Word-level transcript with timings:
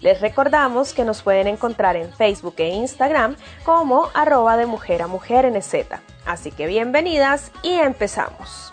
Les 0.00 0.20
recordamos 0.20 0.92
que 0.92 1.04
nos 1.04 1.22
pueden 1.22 1.46
encontrar 1.46 1.96
en 1.96 2.12
Facebook 2.12 2.54
e 2.58 2.68
Instagram 2.68 3.36
como 3.64 4.08
arroba 4.14 4.56
de 4.56 4.66
mujer 4.66 5.02
a 5.02 5.06
mujer 5.06 5.50
NZ. 5.50 5.74
Así 6.24 6.50
que 6.50 6.66
bienvenidas 6.66 7.52
y 7.62 7.74
empezamos. 7.74 8.72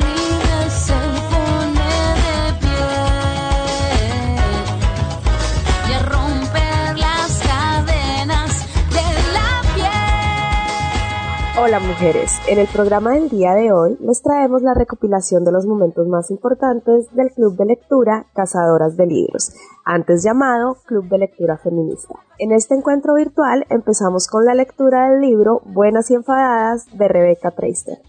Hola 11.63 11.79
mujeres, 11.79 12.41
en 12.47 12.57
el 12.57 12.65
programa 12.65 13.11
del 13.11 13.29
día 13.29 13.53
de 13.53 13.71
hoy 13.71 13.95
les 14.01 14.23
traemos 14.23 14.63
la 14.63 14.73
recopilación 14.73 15.45
de 15.45 15.51
los 15.51 15.67
momentos 15.67 16.07
más 16.07 16.31
importantes 16.31 17.13
del 17.13 17.29
Club 17.29 17.55
de 17.55 17.65
Lectura 17.65 18.25
Cazadoras 18.33 18.97
de 18.97 19.05
Libros, 19.05 19.53
antes 19.85 20.23
llamado 20.23 20.77
Club 20.87 21.07
de 21.07 21.19
Lectura 21.19 21.59
Feminista. 21.59 22.15
En 22.39 22.51
este 22.51 22.73
encuentro 22.73 23.13
virtual 23.13 23.67
empezamos 23.69 24.25
con 24.25 24.43
la 24.43 24.55
lectura 24.55 25.11
del 25.11 25.21
libro 25.21 25.61
Buenas 25.65 26.09
y 26.09 26.15
Enfadadas 26.15 26.87
de 26.97 27.07
Rebecca 27.07 27.51
Preister. 27.51 27.99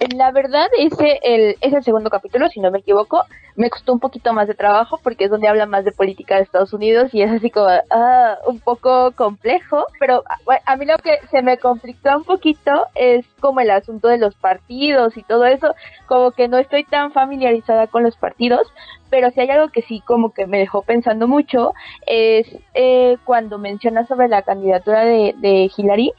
La 0.00 0.32
verdad, 0.32 0.66
ese 0.76 1.20
el, 1.22 1.56
es 1.60 1.72
el 1.72 1.84
segundo 1.84 2.10
capítulo, 2.10 2.48
si 2.48 2.60
no 2.60 2.70
me 2.70 2.80
equivoco. 2.80 3.22
Me 3.56 3.70
costó 3.70 3.92
un 3.92 4.00
poquito 4.00 4.32
más 4.32 4.48
de 4.48 4.54
trabajo 4.54 4.98
porque 5.00 5.24
es 5.24 5.30
donde 5.30 5.46
habla 5.46 5.66
más 5.66 5.84
de 5.84 5.92
política 5.92 6.34
de 6.34 6.42
Estados 6.42 6.72
Unidos 6.72 7.14
y 7.14 7.22
es 7.22 7.30
así 7.30 7.50
como 7.50 7.68
ah, 7.90 8.38
un 8.48 8.58
poco 8.58 9.12
complejo. 9.12 9.86
Pero 10.00 10.24
a, 10.66 10.76
mí 10.76 10.84
lo 10.86 10.98
que 10.98 11.20
se 11.30 11.42
me 11.42 11.58
conflictó 11.58 12.16
un 12.16 12.24
poquito 12.24 12.88
es 12.96 13.24
como 13.38 13.60
el 13.60 13.70
asunto 13.70 14.08
de 14.08 14.18
los 14.18 14.34
partidos 14.34 15.16
y 15.16 15.22
todo 15.22 15.44
eso. 15.46 15.74
Como 16.06 16.32
que 16.32 16.48
no 16.48 16.58
estoy 16.58 16.82
tan 16.82 17.12
familiarizada 17.12 17.86
con 17.86 18.02
los 18.02 18.16
partidos, 18.16 18.66
pero 19.10 19.30
si 19.30 19.40
hay 19.40 19.50
algo 19.50 19.68
que 19.68 19.82
sí 19.82 20.02
como 20.04 20.32
que 20.32 20.48
me 20.48 20.58
dejó 20.58 20.82
pensando 20.82 21.28
mucho 21.28 21.72
es 22.06 22.48
eh, 22.74 23.16
cuando 23.24 23.58
menciona 23.58 24.04
sobre 24.06 24.26
la 24.26 24.42
candidatura 24.42 25.04
de, 25.04 25.36
de 25.38 25.70
Hillary 25.74 26.12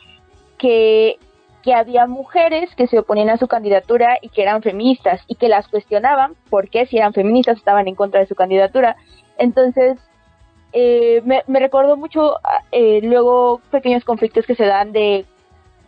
que 0.57 1.19
que 1.65 1.73
había 1.73 2.05
mujeres 2.05 2.69
que 2.75 2.85
se 2.85 2.99
oponían 2.99 3.31
a 3.31 3.37
su 3.37 3.47
candidatura 3.47 4.19
y 4.21 4.29
que 4.29 4.43
eran 4.43 4.61
feministas 4.61 5.21
y 5.27 5.33
que 5.33 5.49
las 5.49 5.67
cuestionaban 5.67 6.35
porque 6.51 6.85
si 6.85 6.97
eran 6.97 7.11
feministas 7.11 7.57
estaban 7.57 7.87
en 7.87 7.95
contra 7.95 8.19
de 8.19 8.27
su 8.27 8.35
candidatura. 8.35 8.95
Entonces, 9.39 9.97
eh, 10.73 11.23
me, 11.25 11.41
me, 11.47 11.59
recordó 11.59 11.97
mucho 11.97 12.35
eh, 12.71 13.01
luego 13.01 13.61
pequeños 13.71 14.03
conflictos 14.03 14.45
que 14.45 14.53
se 14.53 14.65
dan 14.65 14.91
de, 14.91 15.25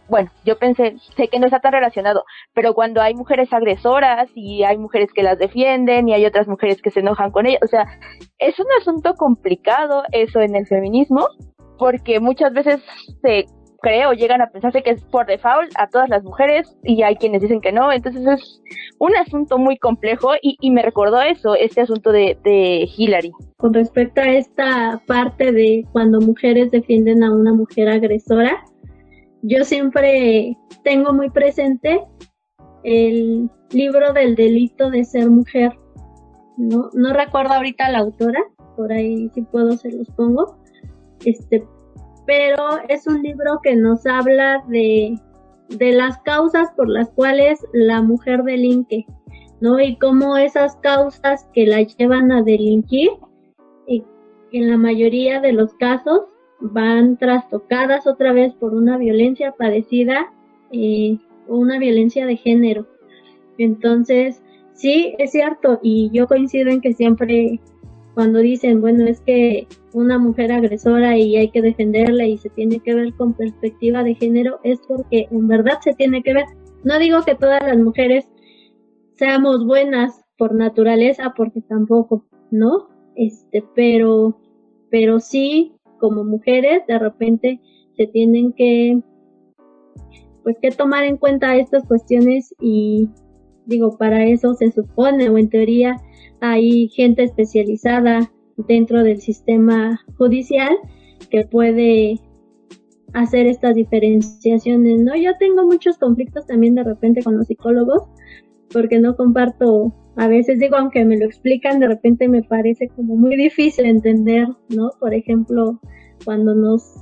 bueno, 0.07 0.31
yo 0.45 0.57
pensé, 0.57 0.95
sé 1.15 1.27
que 1.27 1.37
no 1.37 1.45
está 1.45 1.59
tan 1.59 1.73
relacionado, 1.73 2.23
pero 2.55 2.73
cuando 2.73 2.99
hay 2.99 3.13
mujeres 3.13 3.53
agresoras 3.53 4.31
y 4.33 4.63
hay 4.63 4.79
mujeres 4.79 5.13
que 5.13 5.21
las 5.21 5.37
defienden 5.37 6.09
y 6.09 6.13
hay 6.13 6.25
otras 6.25 6.47
mujeres 6.47 6.81
que 6.81 6.89
se 6.89 7.01
enojan 7.01 7.29
con 7.29 7.45
ellas, 7.45 7.61
o 7.63 7.67
sea, 7.67 7.85
es 8.39 8.59
un 8.59 8.67
asunto 8.81 9.13
complicado 9.13 10.01
eso 10.11 10.39
en 10.41 10.55
el 10.55 10.65
feminismo 10.65 11.27
porque 11.77 12.19
muchas 12.19 12.51
veces 12.51 12.81
se 13.21 13.45
creo, 13.81 14.13
llegan 14.13 14.41
a 14.41 14.49
pensarse 14.49 14.83
que 14.83 14.91
es 14.91 15.01
por 15.03 15.25
default 15.25 15.71
a 15.77 15.87
todas 15.87 16.09
las 16.09 16.23
mujeres 16.23 16.77
y 16.83 17.03
hay 17.03 17.15
quienes 17.15 17.41
dicen 17.41 17.61
que 17.61 17.71
no. 17.71 17.91
Entonces 17.91 18.25
es 18.25 18.61
un 18.99 19.15
asunto 19.15 19.57
muy 19.57 19.77
complejo 19.77 20.31
y, 20.41 20.71
me 20.71 20.81
recordó 20.81 21.21
eso, 21.21 21.55
este 21.55 21.81
asunto 21.81 22.11
de, 22.11 22.37
de 22.43 22.87
Hillary. 22.97 23.31
Con 23.57 23.73
respecto 23.73 24.21
a 24.21 24.27
esta 24.27 25.01
parte 25.07 25.51
de 25.51 25.85
cuando 25.91 26.19
mujeres 26.19 26.71
defienden 26.71 27.23
a 27.23 27.33
una 27.33 27.53
mujer 27.53 27.89
agresora, 27.89 28.63
yo 29.41 29.63
siempre 29.63 30.57
tengo 30.83 31.13
muy 31.13 31.29
presente 31.29 32.01
el 32.83 33.49
libro 33.71 34.13
del 34.13 34.35
delito 34.35 34.89
de 34.89 35.03
ser 35.03 35.29
mujer. 35.29 35.77
No, 36.57 36.89
no 36.93 37.13
recuerdo 37.13 37.53
ahorita 37.53 37.89
la 37.89 37.99
autora, 37.99 38.41
por 38.75 38.91
ahí 38.91 39.29
si 39.33 39.41
puedo 39.41 39.73
se 39.73 39.91
los 39.91 40.09
pongo. 40.11 40.57
Este, 41.25 41.63
pero 42.27 42.81
es 42.89 43.07
un 43.07 43.23
libro 43.23 43.59
que 43.63 43.75
nos 43.75 44.05
habla 44.05 44.63
de, 44.67 45.17
de 45.69 45.91
las 45.93 46.19
causas 46.19 46.69
por 46.75 46.89
las 46.89 47.09
cuales 47.11 47.65
la 47.73 48.01
mujer 48.01 48.43
delinque, 48.43 49.07
¿no? 49.61 49.79
Y 49.79 49.97
cómo 49.97 50.37
esas 50.37 50.75
causas 50.77 51.49
que 51.53 51.65
la 51.65 51.81
llevan 51.81 52.31
a 52.31 52.43
delinquir, 52.43 53.09
en 54.51 54.69
la 54.69 54.77
mayoría 54.77 55.41
de 55.41 55.53
los 55.53 55.73
casos, 55.75 56.21
van 56.59 57.17
trastocadas 57.17 58.07
otra 58.07 58.33
vez 58.33 58.53
por 58.53 58.73
una 58.73 58.97
violencia 58.97 59.51
padecida 59.51 60.33
eh, 60.71 61.17
o 61.47 61.57
una 61.57 61.79
violencia 61.79 62.25
de 62.25 62.37
género. 62.37 62.87
Entonces, 63.57 64.41
sí, 64.73 65.15
es 65.17 65.31
cierto, 65.31 65.79
y 65.81 66.09
yo 66.11 66.27
coincido 66.27 66.69
en 66.69 66.81
que 66.81 66.93
siempre 66.93 67.59
cuando 68.17 68.39
dicen, 68.39 68.81
bueno, 68.81 69.05
es 69.05 69.21
que 69.21 69.67
una 69.93 70.17
mujer 70.17 70.51
agresora 70.51 71.15
y 71.19 71.35
hay 71.35 71.51
que 71.51 71.61
defenderla 71.61 72.25
y 72.25 72.39
se 72.39 72.49
tiene 72.49 72.79
que 72.79 72.95
ver 72.95 73.13
con 73.13 73.35
perspectiva 73.35 74.01
de 74.01 74.15
género, 74.15 74.59
es 74.63 74.79
porque 74.87 75.27
en 75.29 75.47
verdad 75.47 75.77
se 75.83 75.93
tiene 75.93 76.23
que 76.23 76.33
ver. 76.33 76.45
No 76.83 76.97
digo 76.97 77.19
que 77.23 77.35
todas 77.35 77.61
las 77.61 77.77
mujeres 77.77 78.27
seamos 79.17 79.67
buenas 79.67 80.25
por 80.35 80.55
naturaleza, 80.55 81.35
porque 81.37 81.61
tampoco, 81.61 82.25
¿no? 82.49 82.87
Este, 83.15 83.63
pero, 83.75 84.41
pero 84.89 85.19
sí, 85.19 85.75
como 85.99 86.23
mujeres, 86.23 86.87
de 86.87 86.97
repente 86.97 87.61
se 87.97 88.07
tienen 88.07 88.51
que, 88.53 88.99
pues 90.41 90.57
que 90.59 90.71
tomar 90.71 91.03
en 91.03 91.17
cuenta 91.17 91.55
estas 91.55 91.85
cuestiones 91.85 92.51
y 92.59 93.09
digo, 93.67 93.95
para 93.95 94.25
eso 94.25 94.55
se 94.55 94.71
supone 94.71 95.29
o 95.29 95.37
en 95.37 95.51
teoría 95.51 95.97
hay 96.41 96.89
gente 96.89 97.23
especializada 97.23 98.31
dentro 98.57 99.03
del 99.03 99.21
sistema 99.21 99.99
judicial 100.17 100.75
que 101.29 101.45
puede 101.45 102.19
hacer 103.13 103.47
estas 103.47 103.75
diferenciaciones, 103.75 104.99
¿no? 104.99 105.15
Yo 105.15 105.31
tengo 105.37 105.65
muchos 105.65 105.97
conflictos 105.97 106.45
también 106.45 106.75
de 106.75 106.83
repente 106.83 107.23
con 107.23 107.37
los 107.37 107.47
psicólogos 107.47 108.03
porque 108.71 108.99
no 108.99 109.15
comparto, 109.15 109.93
a 110.17 110.27
veces 110.27 110.59
digo, 110.59 110.75
aunque 110.75 111.05
me 111.05 111.17
lo 111.17 111.25
explican, 111.25 111.79
de 111.79 111.87
repente 111.87 112.27
me 112.27 112.43
parece 112.43 112.89
como 112.89 113.15
muy 113.15 113.35
difícil 113.35 113.85
entender, 113.85 114.47
¿no? 114.69 114.91
Por 114.99 115.13
ejemplo, 115.13 115.79
cuando 116.25 116.53
nos 116.53 116.95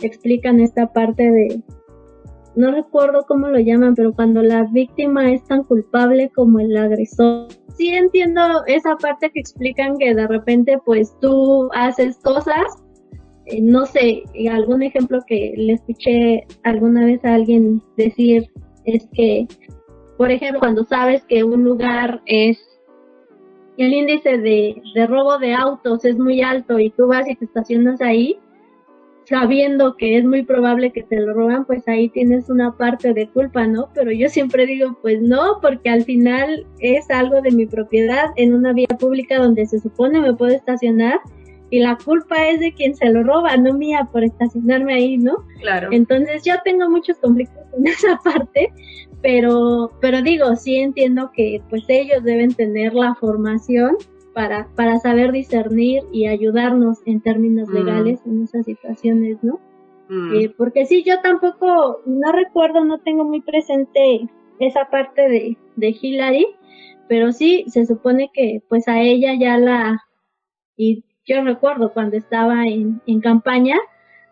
explican 0.00 0.60
esta 0.60 0.92
parte 0.92 1.30
de, 1.30 1.62
no 2.54 2.70
recuerdo 2.70 3.24
cómo 3.28 3.48
lo 3.48 3.58
llaman, 3.58 3.94
pero 3.94 4.14
cuando 4.14 4.42
la 4.42 4.64
víctima 4.64 5.30
es 5.32 5.44
tan 5.44 5.64
culpable 5.64 6.30
como 6.34 6.60
el 6.60 6.76
agresor. 6.76 7.48
Sí 7.76 7.88
entiendo 7.88 8.64
esa 8.66 8.96
parte 8.96 9.30
que 9.30 9.40
explican 9.40 9.98
que 9.98 10.14
de 10.14 10.26
repente 10.26 10.78
pues 10.84 11.14
tú 11.20 11.68
haces 11.74 12.16
cosas, 12.18 12.64
eh, 13.46 13.60
no 13.60 13.84
sé, 13.84 14.22
algún 14.50 14.82
ejemplo 14.82 15.20
que 15.26 15.52
le 15.56 15.74
escuché 15.74 16.46
alguna 16.64 17.04
vez 17.04 17.24
a 17.24 17.34
alguien 17.34 17.82
decir 17.96 18.50
es 18.86 19.06
que, 19.12 19.46
por 20.16 20.30
ejemplo, 20.30 20.60
cuando 20.60 20.84
sabes 20.84 21.22
que 21.24 21.44
un 21.44 21.64
lugar 21.64 22.22
es 22.26 22.58
el 23.76 23.92
índice 23.92 24.38
de, 24.38 24.80
de 24.94 25.06
robo 25.06 25.38
de 25.38 25.52
autos 25.52 26.04
es 26.06 26.16
muy 26.16 26.40
alto 26.40 26.78
y 26.78 26.90
tú 26.90 27.08
vas 27.08 27.28
y 27.28 27.34
te 27.34 27.44
estacionas 27.44 28.00
ahí, 28.00 28.38
sabiendo 29.28 29.96
que 29.96 30.16
es 30.18 30.24
muy 30.24 30.44
probable 30.44 30.92
que 30.92 31.02
te 31.02 31.20
lo 31.20 31.34
roban, 31.34 31.64
pues 31.64 31.86
ahí 31.88 32.08
tienes 32.08 32.48
una 32.48 32.76
parte 32.76 33.12
de 33.12 33.28
culpa, 33.28 33.66
¿no? 33.66 33.88
Pero 33.92 34.12
yo 34.12 34.28
siempre 34.28 34.66
digo, 34.66 34.96
pues 35.02 35.20
no, 35.20 35.58
porque 35.60 35.90
al 35.90 36.04
final 36.04 36.66
es 36.78 37.10
algo 37.10 37.40
de 37.42 37.50
mi 37.50 37.66
propiedad 37.66 38.26
en 38.36 38.54
una 38.54 38.72
vía 38.72 38.86
pública 38.86 39.38
donde 39.38 39.66
se 39.66 39.80
supone 39.80 40.20
me 40.20 40.34
puedo 40.34 40.54
estacionar 40.54 41.18
y 41.70 41.80
la 41.80 41.98
culpa 42.04 42.48
es 42.48 42.60
de 42.60 42.72
quien 42.72 42.94
se 42.94 43.10
lo 43.10 43.24
roba, 43.24 43.56
no 43.56 43.74
mía 43.74 44.08
por 44.12 44.22
estacionarme 44.22 44.94
ahí, 44.94 45.18
¿no? 45.18 45.44
Claro. 45.60 45.88
Entonces 45.90 46.44
yo 46.44 46.54
tengo 46.64 46.88
muchos 46.88 47.18
conflictos 47.18 47.64
en 47.76 47.86
esa 47.88 48.20
parte, 48.22 48.72
pero 49.22 49.90
pero 50.00 50.22
digo, 50.22 50.54
sí 50.54 50.76
entiendo 50.76 51.32
que 51.34 51.60
pues 51.68 51.82
ellos 51.88 52.22
deben 52.22 52.54
tener 52.54 52.94
la 52.94 53.16
formación 53.16 53.96
para, 54.36 54.68
para 54.76 54.98
saber 54.98 55.32
discernir 55.32 56.02
y 56.12 56.26
ayudarnos 56.26 56.98
en 57.06 57.22
términos 57.22 57.70
mm. 57.70 57.72
legales 57.72 58.20
en 58.26 58.42
esas 58.42 58.66
situaciones, 58.66 59.42
¿no? 59.42 59.58
Mm. 60.10 60.34
Eh, 60.34 60.54
porque 60.54 60.84
sí, 60.84 61.02
yo 61.02 61.22
tampoco, 61.22 62.02
no 62.04 62.32
recuerdo, 62.32 62.84
no 62.84 62.98
tengo 62.98 63.24
muy 63.24 63.40
presente 63.40 64.28
esa 64.58 64.90
parte 64.90 65.26
de, 65.30 65.56
de 65.76 65.96
Hillary, 65.98 66.46
pero 67.08 67.32
sí, 67.32 67.64
se 67.68 67.86
supone 67.86 68.30
que 68.30 68.62
pues 68.68 68.88
a 68.88 69.00
ella 69.00 69.32
ya 69.40 69.56
la, 69.56 70.04
y 70.76 71.02
yo 71.24 71.42
recuerdo 71.42 71.94
cuando 71.94 72.18
estaba 72.18 72.66
en, 72.66 73.00
en 73.06 73.22
campaña, 73.22 73.78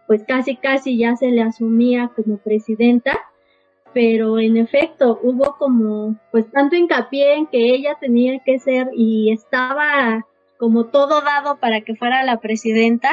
pues 0.07 0.23
casi 0.29 0.57
casi 0.57 0.99
ya 0.99 1.17
se 1.17 1.29
le 1.29 1.41
asumía 1.41 2.11
como 2.15 2.37
presidenta, 2.37 3.19
pero 3.95 4.39
en 4.39 4.57
efecto 4.57 5.19
hubo 5.23 5.57
como 5.57 6.17
pues 6.33 6.51
tanto 6.51 6.77
hincapié 6.77 7.35
en 7.35 7.47
que 7.47 7.75
ella 7.75 7.97
tenía 8.01 8.41
que 8.45 8.59
ser 8.59 8.89
y 8.95 9.33
estaba 9.33 10.27
como 10.59 10.87
todo 10.87 11.23
dado 11.23 11.59
para 11.59 11.81
que 11.83 11.95
fuera 11.95 12.25
la 12.25 12.41
presidenta 12.41 13.11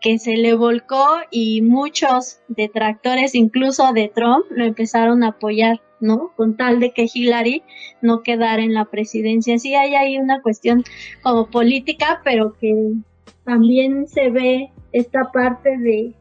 que 0.00 0.18
se 0.18 0.36
le 0.36 0.54
volcó 0.54 1.06
y 1.30 1.62
muchos 1.62 2.40
detractores 2.48 3.34
incluso 3.34 3.92
de 3.92 4.08
Trump 4.08 4.44
lo 4.50 4.64
empezaron 4.64 5.22
a 5.22 5.28
apoyar, 5.28 5.80
¿no? 6.00 6.32
Con 6.36 6.56
tal 6.56 6.80
de 6.80 6.92
que 6.92 7.08
Hillary 7.12 7.62
no 8.00 8.22
quedara 8.22 8.62
en 8.62 8.74
la 8.74 8.86
presidencia. 8.86 9.58
Sí 9.58 9.74
hay 9.76 9.94
ahí 9.94 10.18
una 10.18 10.42
cuestión 10.42 10.82
como 11.22 11.46
política, 11.50 12.20
pero 12.24 12.54
que 12.60 12.94
también 13.44 14.08
se 14.08 14.30
ve 14.30 14.72
esta 14.92 15.30
parte 15.30 15.78
de 15.78 16.14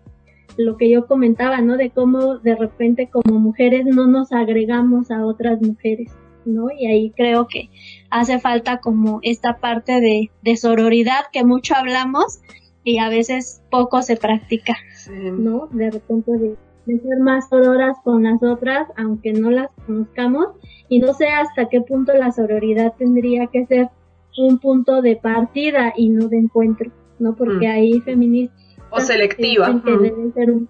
lo 0.57 0.77
que 0.77 0.89
yo 0.89 1.07
comentaba, 1.07 1.61
¿no? 1.61 1.77
De 1.77 1.89
cómo 1.89 2.37
de 2.37 2.55
repente 2.55 3.09
como 3.09 3.39
mujeres 3.39 3.85
no 3.85 4.07
nos 4.07 4.31
agregamos 4.31 5.11
a 5.11 5.25
otras 5.25 5.61
mujeres, 5.61 6.11
¿no? 6.45 6.67
Y 6.77 6.87
ahí 6.87 7.11
creo 7.15 7.47
que 7.47 7.69
hace 8.09 8.39
falta 8.39 8.79
como 8.79 9.19
esta 9.23 9.57
parte 9.59 10.01
de, 10.01 10.31
de 10.41 10.57
sororidad 10.57 11.25
que 11.31 11.43
mucho 11.43 11.75
hablamos 11.75 12.41
y 12.83 12.97
a 12.97 13.09
veces 13.09 13.61
poco 13.69 14.01
se 14.01 14.17
practica, 14.17 14.75
¿no? 15.09 15.67
De 15.71 15.91
repente 15.91 16.31
de, 16.31 16.55
de 16.85 16.99
ser 16.99 17.19
más 17.19 17.49
sororas 17.49 17.97
con 18.03 18.23
las 18.23 18.41
otras, 18.41 18.87
aunque 18.97 19.33
no 19.33 19.51
las 19.51 19.69
conozcamos, 19.85 20.47
y 20.89 20.99
no 20.99 21.13
sé 21.13 21.27
hasta 21.27 21.69
qué 21.69 21.81
punto 21.81 22.13
la 22.13 22.31
sororidad 22.31 22.93
tendría 22.97 23.47
que 23.47 23.65
ser 23.65 23.89
un 24.37 24.59
punto 24.59 25.01
de 25.01 25.15
partida 25.15 25.93
y 25.95 26.09
no 26.09 26.27
de 26.27 26.37
encuentro, 26.37 26.91
¿no? 27.19 27.35
Porque 27.35 27.67
mm. 27.67 27.71
ahí 27.71 28.01
feministas 28.01 28.60
o 28.91 28.99
selectiva. 28.99 29.81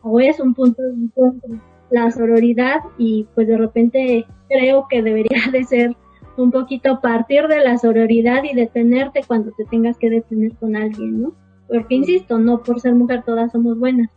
o 0.01 0.19
es 0.19 0.39
un 0.39 0.53
punto 0.53 0.81
de 0.81 0.94
encuentro 0.94 1.59
la 1.91 2.09
sororidad 2.09 2.79
y 2.97 3.27
pues 3.35 3.47
de 3.47 3.57
repente 3.57 4.25
creo 4.50 4.88
que 4.89 5.01
debería 5.01 5.41
de 5.51 5.63
ser 5.63 5.95
un 6.38 6.51
poquito 6.51 7.01
partir 7.01 7.47
de 7.47 7.59
la 7.59 7.77
sororidad 7.77 8.44
y 8.44 8.56
detenerte 8.56 9.21
cuando 9.27 9.51
te 9.51 9.65
tengas 9.65 9.97
que 9.97 10.09
detener 10.09 10.56
con 10.56 10.75
alguien, 10.75 11.21
¿no? 11.21 11.33
Porque 11.68 11.95
insisto, 11.95 12.39
no 12.39 12.63
por 12.63 12.79
ser 12.79 12.95
mujer 12.95 13.23
todas 13.23 13.51
somos 13.51 13.77
buenas, 13.77 14.09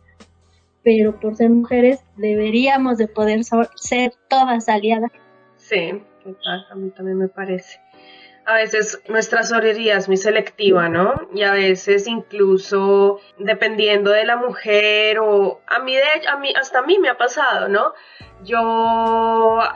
pero 0.83 1.19
por 1.19 1.35
ser 1.35 1.49
mujeres 1.49 2.03
deberíamos 2.17 2.97
de 2.97 3.07
poder 3.07 3.41
ser 3.43 4.13
todas 4.29 4.69
aliadas. 4.69 5.11
Sí, 5.57 6.01
a 6.71 6.75
mí 6.75 6.89
también 6.91 7.17
me 7.17 7.27
parece 7.27 7.79
a 8.45 8.55
veces 8.55 9.01
nuestra 9.07 9.43
sororidad 9.43 9.97
es 9.97 10.07
muy 10.07 10.17
selectiva, 10.17 10.87
¿no? 10.87 11.13
Y 11.33 11.41
a 11.41 11.53
veces 11.53 12.07
incluso 12.07 13.19
dependiendo 13.39 14.11
de 14.11 14.25
la 14.25 14.37
mujer 14.37 15.19
o 15.19 15.61
a 15.65 15.79
mí, 15.79 15.95
de, 15.95 16.27
a 16.27 16.37
mí 16.37 16.53
hasta 16.55 16.79
a 16.79 16.81
mí 16.83 16.99
me 16.99 17.09
ha 17.09 17.17
pasado, 17.17 17.67
¿no? 17.67 17.93
Yo 18.43 18.61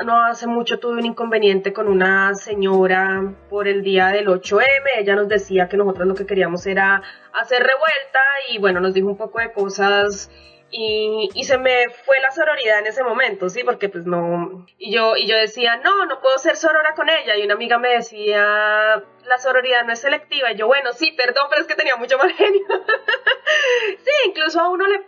no 0.06 0.26
hace 0.26 0.46
mucho 0.46 0.80
tuve 0.80 1.00
un 1.00 1.06
inconveniente 1.06 1.74
con 1.74 1.88
una 1.88 2.36
señora 2.36 3.34
por 3.50 3.68
el 3.68 3.82
día 3.82 4.10
del 4.10 4.28
8M. 4.28 4.64
Ella 4.98 5.16
nos 5.16 5.28
decía 5.28 5.68
que 5.68 5.78
nosotros 5.78 6.08
lo 6.08 6.14
que 6.14 6.28
queríamos 6.28 6.68
era 6.68 7.02
hacer 7.34 7.60
revuelta 7.62 8.20
y 8.52 8.60
bueno, 8.60 8.80
nos 8.80 8.94
dijo 8.94 9.08
un 9.08 9.18
poco 9.18 9.40
de 9.40 9.52
cosas 9.52 10.30
y, 10.72 11.44
se 11.44 11.58
me 11.58 11.90
fue 11.90 12.20
la 12.20 12.32
sororidad 12.32 12.80
en 12.80 12.88
ese 12.88 13.04
momento, 13.04 13.50
sí, 13.50 13.64
porque 13.64 13.90
pues 13.90 14.06
no, 14.06 14.66
y 14.78 14.92
yo, 14.92 15.16
y 15.16 15.28
yo 15.28 15.36
decía, 15.36 15.78
no, 15.78 16.06
no 16.06 16.22
puedo 16.22 16.38
ser 16.38 16.56
sorora 16.56 16.94
con 16.96 17.10
ella, 17.10 17.36
y 17.36 17.44
una 17.44 17.56
amiga 17.56 17.80
me 17.80 17.90
decía, 17.90 19.04
la 19.26 19.38
sororidad 19.40 19.84
no 19.86 19.94
es 19.94 20.00
selectiva, 20.00 20.52
y 20.52 20.56
yo, 20.56 20.68
bueno, 20.68 20.94
sí, 20.94 21.12
perdón, 21.12 21.48
pero 21.50 21.62
es 21.62 21.68
que 21.68 21.76
tenía 21.76 21.96
mucho 21.96 22.18
mal 22.18 22.32
genio. 22.34 22.62
sí, 24.04 24.12
incluso 24.26 24.60
a 24.60 24.70
uno 24.70 24.88
le 24.88 25.02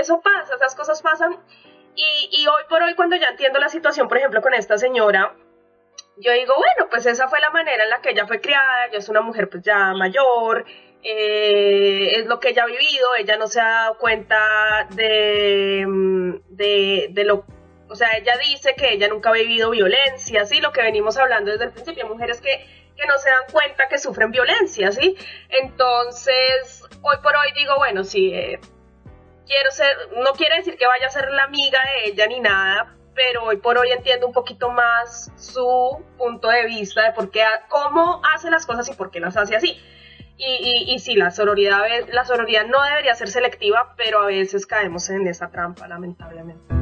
eso 0.00 0.20
pasa, 0.20 0.54
esas 0.54 0.74
cosas 0.74 1.00
pasan, 1.00 1.38
y, 1.94 2.28
y 2.32 2.46
hoy 2.46 2.62
por 2.68 2.82
hoy 2.82 2.94
cuando 2.94 3.16
ya 3.16 3.28
entiendo 3.28 3.58
la 3.58 3.68
situación, 3.68 4.08
por 4.08 4.18
ejemplo, 4.18 4.42
con 4.42 4.52
esta 4.52 4.76
señora, 4.76 5.34
yo 6.18 6.32
digo, 6.32 6.54
bueno, 6.54 6.90
pues 6.90 7.06
esa 7.06 7.28
fue 7.28 7.40
la 7.40 7.50
manera 7.50 7.84
en 7.84 7.90
la 7.90 8.00
que 8.00 8.10
ella 8.10 8.26
fue 8.26 8.40
criada, 8.40 8.86
ella 8.86 8.98
es 8.98 9.08
una 9.08 9.20
mujer 9.20 9.48
pues 9.50 9.62
ya 9.62 9.92
mayor, 9.92 10.64
eh, 11.02 12.12
es 12.16 12.26
lo 12.26 12.40
que 12.40 12.50
ella 12.50 12.64
ha 12.64 12.66
vivido, 12.66 13.08
ella 13.18 13.36
no 13.36 13.46
se 13.46 13.60
ha 13.60 13.68
dado 13.68 13.98
cuenta 13.98 14.86
de, 14.90 15.84
mm, 15.86 16.34
de, 16.48 17.08
de, 17.10 17.24
lo... 17.24 17.44
O 17.88 17.94
sea, 17.94 18.16
ella 18.16 18.36
dice 18.38 18.74
que 18.76 18.92
ella 18.92 19.08
nunca 19.08 19.30
ha 19.30 19.32
vivido 19.32 19.70
violencia, 19.70 20.44
¿sí? 20.44 20.60
Lo 20.60 20.72
que 20.72 20.82
venimos 20.82 21.16
hablando 21.16 21.52
desde 21.52 21.64
el 21.64 21.72
principio, 21.72 22.08
mujeres 22.08 22.40
que, 22.40 22.66
que 22.96 23.06
no 23.06 23.18
se 23.18 23.30
dan 23.30 23.44
cuenta 23.52 23.88
que 23.88 23.98
sufren 23.98 24.30
violencia, 24.30 24.90
¿sí? 24.90 25.16
Entonces, 25.48 26.82
hoy 27.02 27.16
por 27.22 27.36
hoy 27.36 27.52
digo, 27.54 27.76
bueno, 27.76 28.02
sí, 28.02 28.32
eh, 28.34 28.58
quiero 29.46 29.70
ser, 29.70 29.96
no 30.16 30.32
quiere 30.32 30.56
decir 30.56 30.76
que 30.76 30.86
vaya 30.86 31.06
a 31.06 31.10
ser 31.10 31.30
la 31.30 31.44
amiga 31.44 31.80
de 31.82 32.10
ella 32.10 32.26
ni 32.26 32.40
nada, 32.40 32.96
pero 33.14 33.44
hoy 33.44 33.56
por 33.56 33.78
hoy 33.78 33.90
entiendo 33.92 34.26
un 34.26 34.32
poquito 34.32 34.70
más 34.70 35.32
su 35.36 36.04
punto 36.18 36.48
de 36.48 36.66
vista 36.66 37.02
de 37.02 37.12
por 37.12 37.30
qué, 37.30 37.44
cómo 37.68 38.20
hace 38.34 38.50
las 38.50 38.66
cosas 38.66 38.88
y 38.88 38.94
por 38.94 39.10
qué 39.10 39.20
las 39.20 39.36
hace 39.36 39.56
así. 39.56 39.80
Y, 40.38 40.44
y, 40.44 40.94
y 40.94 40.98
sí, 40.98 41.14
la 41.14 41.30
sororidad, 41.30 41.80
la 42.12 42.26
sororidad 42.26 42.66
no 42.66 42.82
debería 42.82 43.14
ser 43.14 43.28
selectiva, 43.28 43.94
pero 43.96 44.20
a 44.20 44.26
veces 44.26 44.66
caemos 44.66 45.08
en 45.08 45.26
esa 45.26 45.48
trampa, 45.48 45.88
lamentablemente. 45.88 46.74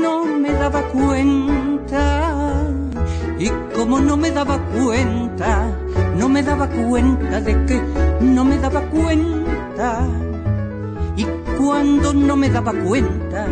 No 0.00 0.24
me 0.24 0.52
daba 0.52 0.82
cuenta, 0.88 2.66
y 3.38 3.50
como 3.74 4.00
no 4.00 4.16
me 4.16 4.30
daba 4.30 4.58
cuenta, 4.68 5.70
no 6.16 6.30
me 6.30 6.42
daba 6.42 6.66
cuenta 6.70 7.42
de 7.42 7.66
que 7.66 7.78
no 8.20 8.42
me 8.42 8.56
daba 8.56 8.80
cuenta, 8.88 10.08
y 11.14 11.26
cuando 11.58 12.14
no 12.14 12.36
me 12.36 12.48
daba 12.48 12.72
cuenta, 12.72 13.46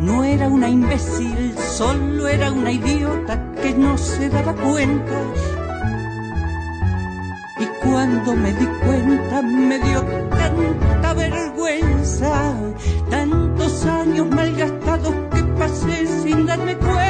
no 0.00 0.24
era 0.24 0.48
una 0.48 0.68
imbécil, 0.68 1.54
solo 1.56 2.26
era 2.26 2.50
una 2.50 2.72
idiota 2.72 3.52
que 3.62 3.74
no 3.74 3.96
se 3.98 4.28
daba 4.28 4.54
cuenta. 4.54 5.22
Y 7.58 7.66
cuando 7.84 8.34
me 8.34 8.52
di 8.54 8.66
cuenta 8.84 9.42
me 9.42 9.78
dio 9.78 10.02
tanta 10.30 11.14
vergüenza, 11.14 12.54
tantos 13.10 13.84
años 13.86 14.26
malgastados 14.30 15.14
que 15.32 15.42
pasé 15.58 16.06
sin 16.22 16.46
darme 16.46 16.76
cuenta. 16.76 17.00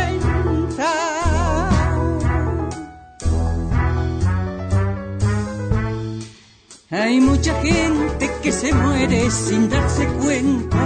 que 8.42 8.52
se 8.52 8.72
muere 8.72 9.30
sin 9.30 9.68
darse 9.68 10.06
cuenta. 10.22 10.79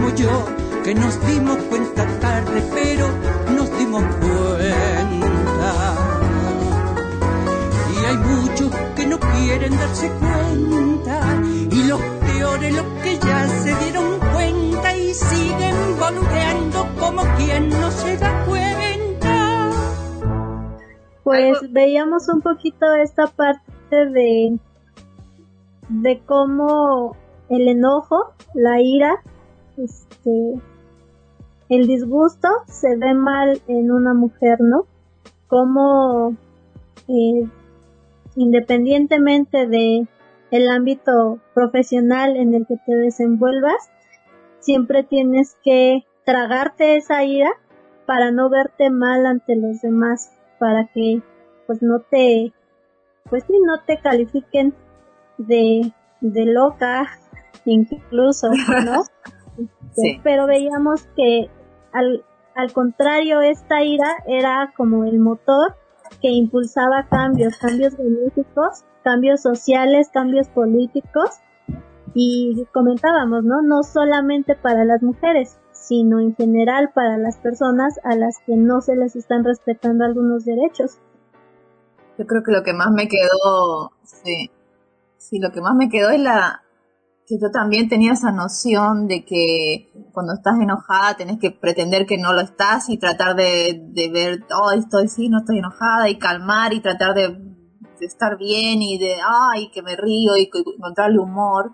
Como 0.00 0.14
yo 0.14 0.46
que 0.82 0.94
nos 0.94 1.26
dimos 1.26 1.58
cuenta 1.64 2.06
tarde, 2.20 2.62
pero 2.72 3.06
nos 3.54 3.78
dimos 3.78 4.02
cuenta. 4.02 5.72
Y 7.92 8.04
hay 8.06 8.16
muchos 8.16 8.74
que 8.96 9.06
no 9.06 9.20
quieren 9.20 9.76
darse 9.76 10.10
cuenta. 10.12 11.20
Y 11.70 11.82
los 11.86 12.00
peores, 12.00 12.74
los 12.76 12.86
que 13.02 13.18
ya 13.18 13.46
se 13.46 13.74
dieron 13.74 14.18
cuenta 14.32 14.96
y 14.96 15.12
siguen 15.12 15.76
boludeando 15.98 16.88
como 16.98 17.22
quien 17.36 17.68
no 17.68 17.90
se 17.90 18.16
da 18.16 18.46
cuenta. 18.46 19.70
Pues 21.24 21.58
veíamos 21.72 22.26
un 22.30 22.40
poquito 22.40 22.94
esta 22.94 23.26
parte 23.26 23.66
de 23.90 24.58
de 25.90 26.22
cómo 26.24 27.16
el 27.50 27.68
enojo, 27.68 28.32
la 28.54 28.80
ira, 28.80 29.22
este, 29.84 30.60
el 31.68 31.86
disgusto 31.86 32.48
se 32.66 32.96
ve 32.96 33.14
mal 33.14 33.60
en 33.68 33.90
una 33.92 34.14
mujer, 34.14 34.60
¿no? 34.60 34.86
Como 35.46 36.36
eh, 37.08 37.48
independientemente 38.36 39.66
de 39.66 40.06
el 40.50 40.68
ámbito 40.68 41.38
profesional 41.54 42.36
en 42.36 42.54
el 42.54 42.66
que 42.66 42.76
te 42.84 42.94
desenvuelvas, 42.94 43.90
siempre 44.58 45.04
tienes 45.04 45.56
que 45.62 46.04
tragarte 46.24 46.96
esa 46.96 47.24
ira 47.24 47.50
para 48.06 48.32
no 48.32 48.50
verte 48.50 48.90
mal 48.90 49.26
ante 49.26 49.54
los 49.54 49.80
demás, 49.80 50.32
para 50.58 50.88
que 50.88 51.22
pues 51.66 51.82
no 51.82 52.00
te, 52.00 52.52
pues 53.28 53.44
no 53.48 53.80
te 53.86 54.00
califiquen 54.00 54.74
de, 55.38 55.92
de 56.20 56.44
loca, 56.46 57.06
incluso, 57.64 58.50
¿no? 58.84 59.04
sí. 59.92 60.20
Pero 60.22 60.46
veíamos 60.46 61.06
que 61.16 61.50
al, 61.92 62.24
al 62.54 62.72
contrario, 62.72 63.40
esta 63.40 63.82
ira 63.82 64.16
era 64.26 64.72
como 64.76 65.04
el 65.04 65.18
motor 65.18 65.74
que 66.20 66.28
impulsaba 66.28 67.06
cambios, 67.08 67.56
cambios 67.56 67.96
benéficos, 67.96 68.84
cambios 69.02 69.40
sociales, 69.42 70.10
cambios 70.12 70.48
políticos 70.48 71.30
y 72.14 72.66
comentábamos, 72.72 73.44
¿no? 73.44 73.62
No 73.62 73.82
solamente 73.82 74.56
para 74.56 74.84
las 74.84 75.02
mujeres, 75.02 75.58
sino 75.72 76.20
en 76.20 76.34
general 76.34 76.90
para 76.94 77.16
las 77.16 77.38
personas 77.38 77.98
a 78.04 78.16
las 78.16 78.38
que 78.46 78.56
no 78.56 78.80
se 78.80 78.96
les 78.96 79.16
están 79.16 79.44
respetando 79.44 80.04
algunos 80.04 80.44
derechos. 80.44 80.98
Yo 82.18 82.26
creo 82.26 82.42
que 82.42 82.52
lo 82.52 82.62
que 82.62 82.74
más 82.74 82.90
me 82.90 83.08
quedó, 83.08 83.92
sí, 84.04 84.50
sí, 85.16 85.38
lo 85.38 85.52
que 85.52 85.60
más 85.60 85.74
me 85.74 85.88
quedó 85.88 86.10
es 86.10 86.20
la 86.20 86.62
que 87.30 87.38
yo 87.40 87.52
también 87.52 87.88
tenía 87.88 88.12
esa 88.12 88.32
noción 88.32 89.06
de 89.06 89.24
que 89.24 89.92
cuando 90.12 90.34
estás 90.34 90.58
enojada 90.60 91.14
tenés 91.14 91.38
que 91.38 91.52
pretender 91.52 92.04
que 92.04 92.18
no 92.18 92.32
lo 92.32 92.40
estás 92.40 92.88
y 92.88 92.98
tratar 92.98 93.36
de, 93.36 93.80
de 93.92 94.10
ver, 94.10 94.44
oh, 94.52 94.72
estoy 94.72 95.06
sí, 95.06 95.28
no 95.28 95.38
estoy 95.38 95.58
enojada 95.58 96.08
y 96.08 96.18
calmar 96.18 96.72
y 96.72 96.80
tratar 96.80 97.14
de, 97.14 97.28
de 97.28 98.06
estar 98.06 98.36
bien 98.36 98.82
y 98.82 98.98
de, 98.98 99.14
ay, 99.24 99.70
que 99.70 99.80
me 99.80 99.94
río 99.94 100.36
y 100.36 100.50
encontrarle 100.76 101.20
humor. 101.20 101.72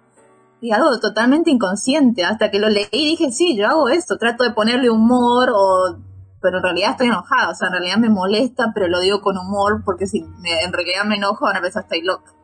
Y 0.61 0.73
algo 0.73 0.99
totalmente 1.01 1.51
inconsciente, 1.51 2.25
hasta 2.25 2.51
que 2.51 2.59
lo 2.59 2.69
leí 2.69 2.89
y 2.91 3.07
dije, 3.07 3.33
sí, 3.33 3.57
yo 3.57 3.67
hago 3.67 3.89
esto, 3.89 4.19
trato 4.19 4.45
de 4.45 4.51
ponerle 4.53 4.91
humor 4.91 5.51
o 5.55 5.97
pero 6.43 6.59
en 6.59 6.65
realidad 6.65 6.91
estoy 6.93 7.09
enojada, 7.09 7.51
o 7.51 7.55
sea, 7.55 7.69
en 7.69 7.73
realidad 7.73 7.97
me 7.97 8.11
molesta, 8.11 8.71
pero 8.75 8.89
lo 8.89 9.01
digo 9.01 9.21
con 9.21 9.39
humor, 9.39 9.83
porque 9.85 10.07
si 10.07 10.23
me, 10.23 10.63
en 10.63 10.73
realidad 10.73 11.05
me 11.07 11.17
enojo, 11.17 11.47
a 11.47 11.59
veces 11.61 11.83
estoy 11.83 12.03
loca 12.03 12.36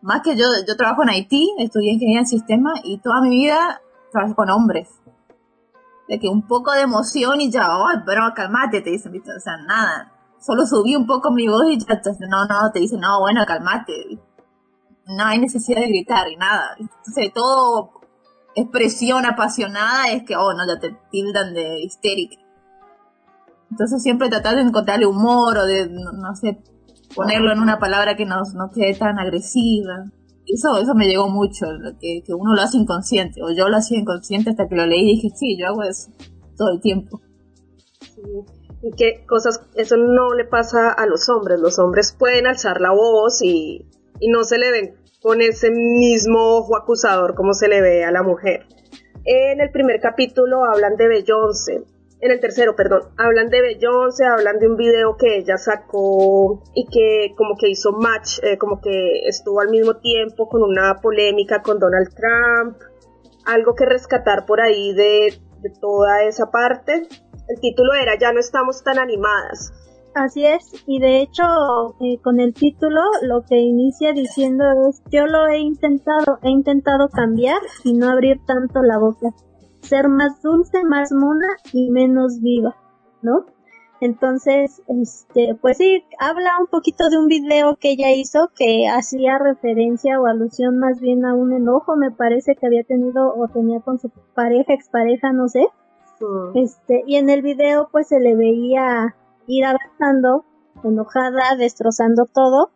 más 0.00 0.22
que 0.22 0.36
yo, 0.36 0.44
yo 0.66 0.76
trabajo 0.76 1.02
en 1.02 1.10
Haití, 1.10 1.54
estudié 1.58 1.92
ingeniería 1.92 2.20
en 2.20 2.26
sistema 2.26 2.74
y 2.84 2.98
toda 2.98 3.20
mi 3.20 3.30
vida 3.30 3.80
trabajo 4.12 4.34
con 4.34 4.50
hombres. 4.50 4.88
De 6.08 6.18
que 6.18 6.28
un 6.28 6.46
poco 6.46 6.72
de 6.72 6.82
emoción 6.82 7.40
y 7.40 7.50
ya, 7.50 7.76
oh, 7.76 7.88
pero 8.06 8.22
calmate, 8.34 8.80
te 8.80 8.90
dicen, 8.90 9.12
¿viste? 9.12 9.32
O 9.32 9.40
sea, 9.40 9.56
nada. 9.58 10.12
Solo 10.40 10.64
subí 10.66 10.96
un 10.96 11.06
poco 11.06 11.30
mi 11.30 11.48
voz 11.48 11.64
y 11.68 11.78
ya, 11.78 12.00
no, 12.28 12.46
no, 12.46 12.70
te 12.72 12.80
dicen, 12.80 13.00
no, 13.00 13.20
bueno, 13.20 13.44
calmate. 13.46 14.18
No 15.06 15.24
hay 15.24 15.38
necesidad 15.38 15.80
de 15.80 15.88
gritar 15.88 16.28
y 16.28 16.36
nada. 16.36 16.76
Entonces, 16.78 17.32
todo 17.34 17.92
expresión 18.54 19.26
apasionada 19.26 20.08
es 20.08 20.22
que, 20.22 20.36
oh, 20.36 20.54
no, 20.54 20.66
ya 20.66 20.78
te 20.80 20.96
tildan 21.10 21.52
de 21.52 21.80
histérica. 21.80 22.36
Entonces, 23.70 24.02
siempre 24.02 24.30
tratar 24.30 24.54
de 24.54 24.62
encontrarle 24.62 25.06
humor 25.06 25.58
o 25.58 25.66
de, 25.66 25.88
no 25.88 26.34
sé, 26.36 26.62
ponerlo 27.14 27.52
en 27.52 27.60
una 27.60 27.78
palabra 27.78 28.16
que 28.16 28.26
no, 28.26 28.42
no 28.54 28.70
quede 28.70 28.94
tan 28.94 29.18
agresiva. 29.18 30.04
Eso, 30.46 30.78
eso 30.78 30.94
me 30.94 31.06
llegó 31.06 31.28
mucho, 31.28 31.66
que, 32.00 32.22
que 32.24 32.32
uno 32.32 32.54
lo 32.54 32.62
hace 32.62 32.78
inconsciente, 32.78 33.42
o 33.42 33.50
yo 33.50 33.68
lo 33.68 33.76
hacía 33.76 33.98
inconsciente 33.98 34.50
hasta 34.50 34.66
que 34.66 34.76
lo 34.76 34.86
leí 34.86 35.02
y 35.02 35.14
dije, 35.16 35.28
sí, 35.34 35.58
yo 35.58 35.66
hago 35.66 35.82
eso 35.82 36.10
todo 36.56 36.70
el 36.72 36.80
tiempo. 36.80 37.20
Y 38.82 38.90
qué 38.96 39.24
cosas, 39.26 39.60
eso 39.74 39.96
no 39.96 40.34
le 40.34 40.44
pasa 40.44 40.90
a 40.90 41.06
los 41.06 41.28
hombres, 41.28 41.60
los 41.60 41.78
hombres 41.78 42.14
pueden 42.18 42.46
alzar 42.46 42.80
la 42.80 42.92
voz 42.92 43.42
y, 43.42 43.86
y 44.20 44.28
no 44.28 44.44
se 44.44 44.58
le 44.58 44.70
ven 44.70 44.94
con 45.20 45.40
ese 45.40 45.70
mismo 45.70 46.58
ojo 46.58 46.76
acusador 46.76 47.34
como 47.34 47.54
se 47.54 47.68
le 47.68 47.80
ve 47.80 48.04
a 48.04 48.12
la 48.12 48.22
mujer. 48.22 48.66
En 49.24 49.60
el 49.60 49.70
primer 49.70 50.00
capítulo 50.00 50.64
hablan 50.64 50.96
de 50.96 51.08
Beyoncé, 51.08 51.82
en 52.20 52.32
el 52.32 52.40
tercero, 52.40 52.74
perdón, 52.74 53.02
hablan 53.16 53.48
de 53.48 53.62
Beyoncé, 53.62 54.24
hablan 54.26 54.58
de 54.58 54.68
un 54.68 54.76
video 54.76 55.16
que 55.16 55.38
ella 55.38 55.56
sacó 55.56 56.64
y 56.74 56.86
que 56.86 57.34
como 57.36 57.56
que 57.56 57.68
hizo 57.68 57.92
match, 57.92 58.38
eh, 58.42 58.58
como 58.58 58.80
que 58.80 59.28
estuvo 59.28 59.60
al 59.60 59.68
mismo 59.68 59.94
tiempo 59.98 60.48
con 60.48 60.62
una 60.62 60.96
polémica 61.00 61.62
con 61.62 61.78
Donald 61.78 62.08
Trump, 62.14 62.76
algo 63.44 63.74
que 63.74 63.86
rescatar 63.86 64.46
por 64.46 64.60
ahí 64.60 64.92
de, 64.94 65.38
toda 65.80 66.24
esa 66.24 66.50
parte. 66.50 67.06
El 67.48 67.60
título 67.60 67.94
era 67.94 68.18
Ya 68.18 68.32
no 68.32 68.40
estamos 68.40 68.82
tan 68.82 68.98
animadas. 68.98 69.72
Así 70.14 70.44
es, 70.44 70.72
y 70.86 70.98
de 70.98 71.20
hecho 71.20 71.44
eh, 72.00 72.18
con 72.22 72.40
el 72.40 72.52
título 72.52 73.00
lo 73.22 73.42
que 73.48 73.58
inicia 73.58 74.12
diciendo 74.12 74.64
es 74.88 75.00
yo 75.12 75.26
lo 75.26 75.46
he 75.46 75.58
intentado, 75.58 76.38
he 76.42 76.50
intentado 76.50 77.08
cambiar 77.08 77.60
y 77.84 77.92
no 77.92 78.10
abrir 78.10 78.40
tanto 78.44 78.82
la 78.82 78.98
boca 78.98 79.28
ser 79.80 80.08
más 80.08 80.42
dulce, 80.42 80.84
más 80.84 81.12
mona 81.12 81.48
y 81.72 81.90
menos 81.90 82.40
viva, 82.40 82.76
¿no? 83.22 83.46
Entonces, 84.00 84.80
este, 84.86 85.56
pues 85.60 85.78
sí, 85.78 86.04
habla 86.20 86.52
un 86.60 86.68
poquito 86.68 87.08
de 87.10 87.18
un 87.18 87.26
video 87.26 87.76
que 87.76 87.90
ella 87.90 88.12
hizo 88.12 88.50
que 88.54 88.86
hacía 88.88 89.38
referencia 89.38 90.20
o 90.20 90.26
alusión 90.26 90.78
más 90.78 91.00
bien 91.00 91.24
a 91.24 91.34
un 91.34 91.52
enojo, 91.52 91.96
me 91.96 92.12
parece 92.12 92.54
que 92.54 92.66
había 92.66 92.84
tenido 92.84 93.34
o 93.34 93.48
tenía 93.48 93.80
con 93.80 93.98
su 93.98 94.10
pareja, 94.34 94.72
expareja, 94.72 95.32
no 95.32 95.48
sé. 95.48 95.66
Este, 96.54 97.04
y 97.06 97.16
en 97.16 97.30
el 97.30 97.42
video 97.42 97.88
pues 97.90 98.08
se 98.08 98.20
le 98.20 98.34
veía 98.36 99.14
ir 99.46 99.64
avanzando, 99.64 100.44
enojada, 100.84 101.56
destrozando 101.56 102.26
todo. 102.26 102.70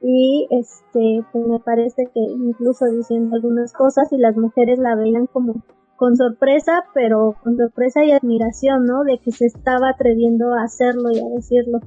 Y 0.00 0.48
este, 0.50 1.24
pues 1.32 1.46
me 1.46 1.60
parece 1.60 2.06
que 2.12 2.20
incluso 2.20 2.84
diciendo 2.86 3.36
algunas 3.36 3.72
cosas 3.72 4.12
y 4.12 4.18
las 4.18 4.36
mujeres 4.36 4.78
la 4.78 4.96
veían 4.96 5.26
como 5.26 5.54
con 5.96 6.16
sorpresa, 6.16 6.84
pero 6.94 7.36
con 7.42 7.56
sorpresa 7.56 8.04
y 8.04 8.12
admiración, 8.12 8.84
¿no? 8.84 9.04
De 9.04 9.18
que 9.18 9.32
se 9.32 9.46
estaba 9.46 9.90
atreviendo 9.90 10.52
a 10.54 10.64
hacerlo 10.64 11.10
y 11.12 11.18
a 11.18 11.28
decirlo. 11.28 11.80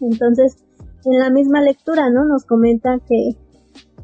Entonces, 0.00 0.64
en 1.04 1.18
la 1.18 1.30
misma 1.30 1.60
lectura, 1.60 2.10
¿no? 2.10 2.24
Nos 2.24 2.44
comentan 2.44 3.00
que, 3.00 3.36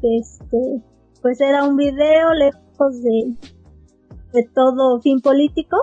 que 0.01 0.17
este, 0.17 0.83
pues 1.21 1.41
era 1.41 1.63
un 1.63 1.75
video 1.75 2.33
lejos 2.33 3.01
de, 3.01 3.35
de 4.33 4.49
todo 4.53 4.99
fin 5.01 5.21
político, 5.21 5.77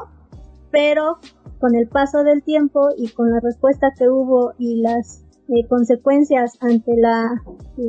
pero 0.70 1.18
con 1.60 1.74
el 1.74 1.88
paso 1.88 2.24
del 2.24 2.42
tiempo 2.42 2.88
y 2.96 3.08
con 3.08 3.30
la 3.30 3.40
respuesta 3.40 3.92
que 3.96 4.08
hubo 4.08 4.52
y 4.58 4.82
las 4.82 5.24
eh, 5.48 5.66
consecuencias 5.68 6.58
ante 6.60 6.92
la, 6.96 7.42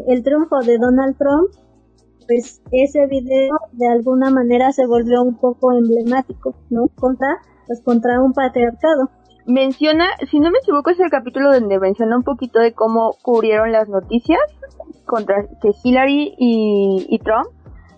el 0.08 0.24
triunfo 0.24 0.60
de 0.60 0.78
Donald 0.78 1.18
Trump, 1.18 1.52
pues 2.28 2.62
ese 2.72 3.06
video 3.08 3.56
de 3.74 3.88
alguna 3.88 4.30
manera 4.30 4.72
se 4.72 4.86
volvió 4.86 5.22
un 5.22 5.38
poco 5.38 5.74
emblemático, 5.74 6.56
¿no? 6.70 6.88
Contra, 6.96 7.38
pues 7.68 7.82
contra 7.82 8.22
un 8.22 8.34
patriarcado. 8.34 9.10
Menciona, 9.46 10.08
si 10.30 10.40
no 10.40 10.50
me 10.50 10.58
equivoco, 10.58 10.90
es 10.90 11.00
el 11.00 11.12
capítulo 11.12 11.54
donde 11.54 11.80
menciona 11.80 12.18
un 12.18 12.24
poquito 12.24 12.60
de 12.60 12.74
cómo 12.74 13.16
cubrieron 13.22 13.72
las 13.72 13.88
noticias 13.88 14.40
contra 15.06 15.48
que 15.62 15.72
Hillary 15.84 16.34
y, 16.38 17.20
Trump. 17.24 17.48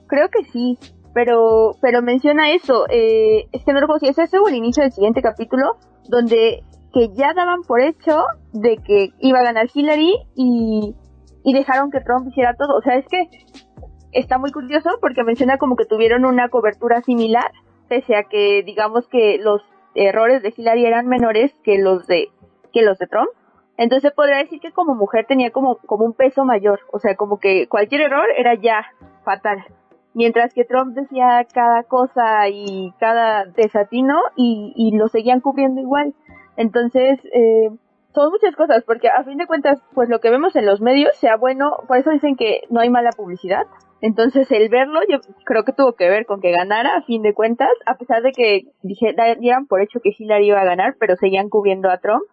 Creo 0.08 0.30
que 0.30 0.44
sí, 0.52 0.78
pero, 1.14 1.72
pero 1.82 2.02
menciona 2.02 2.52
eso. 2.52 2.86
Eh, 2.90 3.48
es 3.54 3.64
que 3.64 3.72
no 3.72 3.80
recuerdo 3.80 4.00
si 4.00 4.08
es 4.08 4.18
ese 4.18 4.38
o 4.40 4.48
el 4.48 4.56
inicio 4.56 4.84
del 4.84 4.92
siguiente 4.92 5.22
capítulo, 5.22 5.78
donde 6.10 6.64
que 6.94 7.10
ya 7.14 7.34
daban 7.34 7.62
por 7.62 7.82
hecho 7.82 8.24
de 8.54 8.78
que 8.78 9.12
iba 9.20 9.40
a 9.40 9.44
ganar 9.44 9.68
Hillary 9.74 10.16
y, 10.36 10.96
y 11.44 11.54
dejaron 11.54 11.92
que 11.92 12.02
Trump 12.02 12.28
hiciera 12.28 12.56
todo. 12.56 12.78
O 12.78 12.82
sea, 12.82 12.96
es 12.96 13.06
que 13.08 13.30
está 14.20 14.38
muy 14.38 14.52
curioso 14.52 14.90
porque 15.00 15.24
menciona 15.24 15.58
como 15.58 15.76
que 15.76 15.86
tuvieron 15.86 16.26
una 16.26 16.50
cobertura 16.50 17.02
similar, 17.02 17.52
pese 17.88 18.16
a 18.16 18.24
que 18.24 18.64
digamos 18.64 19.08
que 19.08 19.38
los 19.38 19.62
errores 19.96 20.42
de 20.42 20.54
Hillary 20.56 20.86
eran 20.86 21.08
menores 21.08 21.54
que 21.64 21.78
los 21.78 22.08
de 22.08 22.30
que 22.74 22.82
los 22.82 22.98
de 22.98 23.08
Trump, 23.08 23.30
Entonces 23.78 24.12
podría 24.12 24.38
decir 24.38 24.60
que 24.60 24.72
como 24.72 24.96
mujer 24.96 25.26
tenía 25.28 25.52
como, 25.52 25.78
como 25.78 26.06
un 26.06 26.14
peso 26.14 26.46
mayor, 26.46 26.80
o 26.92 27.00
sea, 27.00 27.16
como 27.16 27.40
que 27.40 27.68
cualquier 27.68 28.02
error 28.02 28.26
era 28.36 28.56
ya 28.56 28.86
fatal. 29.24 29.64
Mientras 30.14 30.54
que 30.54 30.66
Trump 30.66 30.96
decía 30.96 31.46
cada 31.54 31.84
cosa 31.84 32.50
y 32.50 32.94
cada 33.00 33.46
desatino 33.46 34.20
y, 34.36 34.74
y 34.76 34.98
lo 34.98 35.08
seguían 35.10 35.42
cubriendo 35.42 35.80
igual. 35.80 36.16
Entonces, 36.56 37.20
eh, 37.26 37.70
son 38.16 38.32
muchas 38.32 38.56
cosas, 38.56 38.84
porque 38.84 39.10
a 39.10 39.24
fin 39.24 39.38
de 39.38 39.46
cuentas, 39.46 39.80
pues 39.94 40.10
lo 40.10 40.20
que 40.20 40.32
vemos 40.32 40.56
en 40.56 40.66
los 40.66 40.82
medios, 40.82 41.16
sea 41.18 41.38
bueno, 41.38 41.84
por 41.88 41.98
eso 41.98 42.10
dicen 42.10 42.36
que 42.36 42.62
no 42.72 42.80
hay 42.80 42.90
mala 42.90 43.12
publicidad. 43.12 43.68
Entonces, 44.02 44.52
el 44.52 44.70
verlo, 44.70 45.00
yo 45.10 45.20
creo 45.44 45.64
que 45.64 45.74
tuvo 45.74 45.94
que 45.94 46.10
ver 46.10 46.26
con 46.26 46.40
que 46.40 46.52
ganara, 46.52 46.98
a 46.98 47.02
fin 47.04 47.24
de 47.24 47.34
cuentas, 47.34 47.70
a 47.86 47.96
pesar 47.98 48.22
de 48.22 48.32
que 48.32 48.68
dieran 48.84 49.66
por 49.66 49.82
hecho 49.82 50.00
que 50.02 50.14
Hillary 50.18 50.48
iba 50.48 50.62
a 50.62 50.66
ganar, 50.66 50.96
pero 51.00 51.16
seguían 51.16 51.50
cubriendo 51.50 51.90
a 51.90 51.98
Trump. 51.98 52.24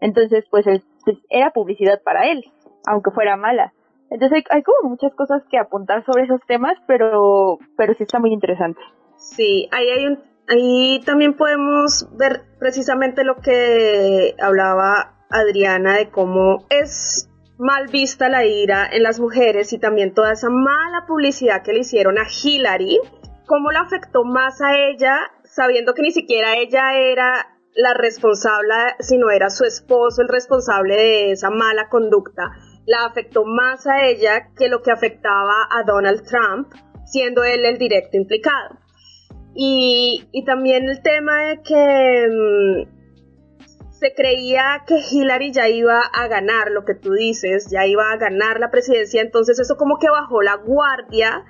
Entonces, 0.00 0.44
pues, 0.50 0.66
pues 1.04 1.18
era 1.30 1.52
publicidad 1.52 2.02
para 2.02 2.30
él, 2.30 2.44
aunque 2.86 3.12
fuera 3.12 3.36
mala. 3.36 3.72
Entonces, 4.10 4.38
hay, 4.38 4.56
hay, 4.58 4.62
como 4.62 4.90
muchas 4.90 5.14
cosas 5.14 5.42
que 5.50 5.58
apuntar 5.58 6.04
sobre 6.04 6.24
esos 6.24 6.40
temas, 6.46 6.76
pero, 6.86 7.58
pero 7.76 7.94
sí 7.94 8.02
está 8.02 8.18
muy 8.18 8.32
interesante. 8.32 8.80
Sí, 9.16 9.68
ahí 9.70 9.88
hay 9.88 10.06
un, 10.06 10.18
ahí 10.48 11.00
también 11.06 11.34
podemos 11.34 12.08
ver 12.16 12.42
precisamente 12.58 13.24
lo 13.24 13.36
que 13.36 14.34
hablaba 14.40 15.14
Adriana 15.30 15.96
de 15.96 16.10
cómo 16.10 16.64
es 16.68 17.31
mal 17.58 17.88
vista 17.88 18.28
la 18.28 18.44
ira 18.44 18.88
en 18.90 19.02
las 19.02 19.20
mujeres 19.20 19.72
y 19.72 19.78
también 19.78 20.14
toda 20.14 20.32
esa 20.32 20.50
mala 20.50 21.04
publicidad 21.06 21.62
que 21.62 21.72
le 21.72 21.80
hicieron 21.80 22.18
a 22.18 22.26
Hillary, 22.28 22.98
cómo 23.46 23.70
la 23.70 23.80
afectó 23.80 24.24
más 24.24 24.60
a 24.60 24.76
ella, 24.78 25.30
sabiendo 25.44 25.94
que 25.94 26.02
ni 26.02 26.12
siquiera 26.12 26.56
ella 26.56 26.94
era 26.94 27.48
la 27.74 27.94
responsable, 27.94 28.74
sino 29.00 29.30
era 29.30 29.50
su 29.50 29.64
esposo 29.64 30.22
el 30.22 30.28
responsable 30.28 30.94
de 30.94 31.32
esa 31.32 31.50
mala 31.50 31.88
conducta. 31.88 32.50
La 32.86 33.04
afectó 33.04 33.44
más 33.44 33.86
a 33.86 34.06
ella 34.06 34.50
que 34.56 34.68
lo 34.68 34.82
que 34.82 34.90
afectaba 34.90 35.68
a 35.70 35.82
Donald 35.84 36.24
Trump, 36.26 36.72
siendo 37.04 37.44
él 37.44 37.64
el 37.64 37.78
directo 37.78 38.16
implicado. 38.16 38.78
Y, 39.54 40.28
y 40.32 40.44
también 40.44 40.88
el 40.88 41.02
tema 41.02 41.44
de 41.44 41.62
que 41.62 42.28
mm, 42.28 43.01
se 44.02 44.14
creía 44.14 44.82
que 44.84 44.98
Hillary 44.98 45.52
ya 45.52 45.68
iba 45.68 46.00
a 46.00 46.26
ganar 46.26 46.72
lo 46.72 46.84
que 46.84 46.96
tú 46.96 47.12
dices, 47.12 47.68
ya 47.70 47.86
iba 47.86 48.10
a 48.10 48.16
ganar 48.16 48.58
la 48.58 48.68
presidencia, 48.68 49.22
entonces 49.22 49.60
eso 49.60 49.76
como 49.76 50.00
que 50.00 50.10
bajó 50.10 50.42
la 50.42 50.56
guardia 50.56 51.44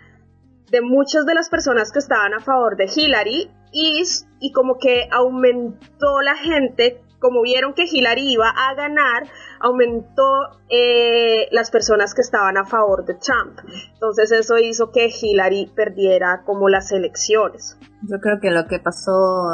de 0.70 0.82
muchas 0.82 1.24
de 1.24 1.34
las 1.34 1.48
personas 1.48 1.90
que 1.92 1.98
estaban 1.98 2.34
a 2.34 2.40
favor 2.40 2.76
de 2.76 2.90
Hillary 2.94 3.50
y, 3.72 4.02
y 4.38 4.52
como 4.52 4.76
que 4.78 5.08
aumentó 5.10 6.20
la 6.20 6.34
gente 6.36 7.00
como 7.22 7.40
vieron 7.40 7.72
que 7.72 7.84
Hillary 7.84 8.32
iba 8.32 8.50
a 8.50 8.74
ganar, 8.74 9.28
aumentó 9.60 10.58
eh, 10.68 11.46
las 11.52 11.70
personas 11.70 12.14
que 12.14 12.20
estaban 12.20 12.58
a 12.58 12.66
favor 12.66 13.06
de 13.06 13.14
Trump. 13.14 13.60
Entonces 13.94 14.32
eso 14.32 14.58
hizo 14.58 14.90
que 14.90 15.08
Hillary 15.08 15.72
perdiera 15.74 16.42
como 16.44 16.68
las 16.68 16.90
elecciones. 16.90 17.78
Yo 18.02 18.18
creo 18.18 18.40
que 18.40 18.50
lo 18.50 18.66
que 18.66 18.80
pasó 18.80 19.52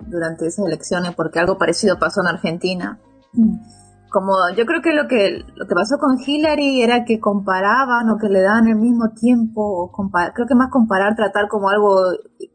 durante 0.00 0.46
esas 0.46 0.66
elecciones, 0.66 1.14
porque 1.14 1.38
algo 1.38 1.56
parecido 1.56 1.98
pasó 1.98 2.22
en 2.22 2.26
Argentina, 2.26 2.98
como 4.10 4.34
yo 4.56 4.66
creo 4.66 4.82
que 4.82 4.92
lo 4.92 5.06
que 5.06 5.44
lo 5.54 5.66
que 5.66 5.74
pasó 5.74 5.98
con 5.98 6.18
Hillary 6.18 6.82
era 6.82 7.04
que 7.04 7.20
comparaban 7.20 8.10
o 8.10 8.18
que 8.18 8.28
le 8.28 8.40
daban 8.40 8.66
el 8.66 8.76
mismo 8.76 9.10
tiempo, 9.10 9.62
o 9.62 9.92
creo 9.92 10.46
que 10.48 10.54
más 10.56 10.70
comparar, 10.70 11.14
tratar 11.14 11.46
como 11.48 11.68
algo 11.68 11.94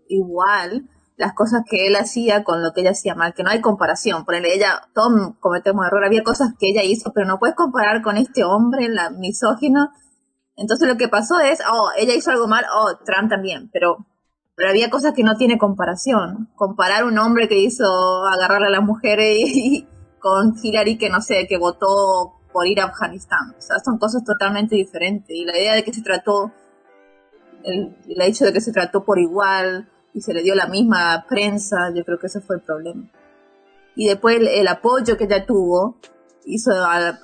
igual 0.09 0.89
las 1.21 1.33
cosas 1.35 1.61
que 1.69 1.85
él 1.85 1.95
hacía 1.95 2.43
con 2.43 2.63
lo 2.63 2.73
que 2.73 2.81
ella 2.81 2.91
hacía 2.91 3.13
mal, 3.13 3.35
que 3.35 3.43
no 3.43 3.51
hay 3.51 3.61
comparación. 3.61 4.25
Por 4.25 4.33
ella, 4.33 4.81
todos 4.95 5.35
cometemos 5.39 5.85
error, 5.85 6.03
había 6.03 6.23
cosas 6.23 6.55
que 6.59 6.69
ella 6.69 6.81
hizo, 6.81 7.13
pero 7.13 7.27
no 7.27 7.37
puedes 7.37 7.55
comparar 7.55 8.01
con 8.01 8.17
este 8.17 8.43
hombre, 8.43 8.89
la 8.89 9.11
misógino. 9.11 9.91
Entonces 10.55 10.87
lo 10.87 10.97
que 10.97 11.09
pasó 11.09 11.39
es, 11.39 11.59
oh, 11.71 11.91
ella 11.95 12.15
hizo 12.15 12.31
algo 12.31 12.47
mal, 12.47 12.65
oh, 12.75 12.97
Trump 13.05 13.29
también, 13.29 13.69
pero, 13.71 14.07
pero 14.55 14.71
había 14.71 14.89
cosas 14.89 15.13
que 15.13 15.21
no 15.21 15.37
tiene 15.37 15.59
comparación. 15.59 16.49
Comparar 16.55 17.03
un 17.03 17.19
hombre 17.19 17.47
que 17.47 17.59
hizo 17.59 17.85
agarrarle 18.25 18.67
a 18.67 18.71
las 18.71 18.83
mujeres 18.83 19.53
con 20.19 20.55
Hillary 20.59 20.97
que 20.97 21.11
no 21.11 21.21
sé, 21.21 21.45
que 21.47 21.59
votó 21.59 22.33
por 22.51 22.65
ir 22.65 22.81
a 22.81 22.85
Afganistán. 22.85 23.53
O 23.55 23.61
sea, 23.61 23.77
son 23.85 23.99
cosas 23.99 24.23
totalmente 24.23 24.75
diferentes. 24.75 25.29
Y 25.29 25.45
la 25.45 25.55
idea 25.55 25.75
de 25.75 25.83
que 25.83 25.93
se 25.93 26.01
trató, 26.01 26.51
el, 27.63 27.95
el 28.07 28.21
hecho 28.23 28.43
de 28.43 28.53
que 28.53 28.59
se 28.61 28.73
trató 28.73 29.05
por 29.05 29.19
igual, 29.19 29.87
y 30.13 30.21
se 30.21 30.33
le 30.33 30.43
dio 30.43 30.55
la 30.55 30.67
misma 30.67 31.25
prensa, 31.27 31.91
yo 31.93 32.03
creo 32.03 32.19
que 32.19 32.27
ese 32.27 32.41
fue 32.41 32.57
el 32.57 32.61
problema. 32.61 33.09
Y 33.95 34.07
después 34.07 34.39
el, 34.39 34.67
apoyo 34.67 35.17
que 35.17 35.25
ella 35.25 35.45
tuvo 35.45 35.97
hizo 36.45 36.71
a, 36.73 37.19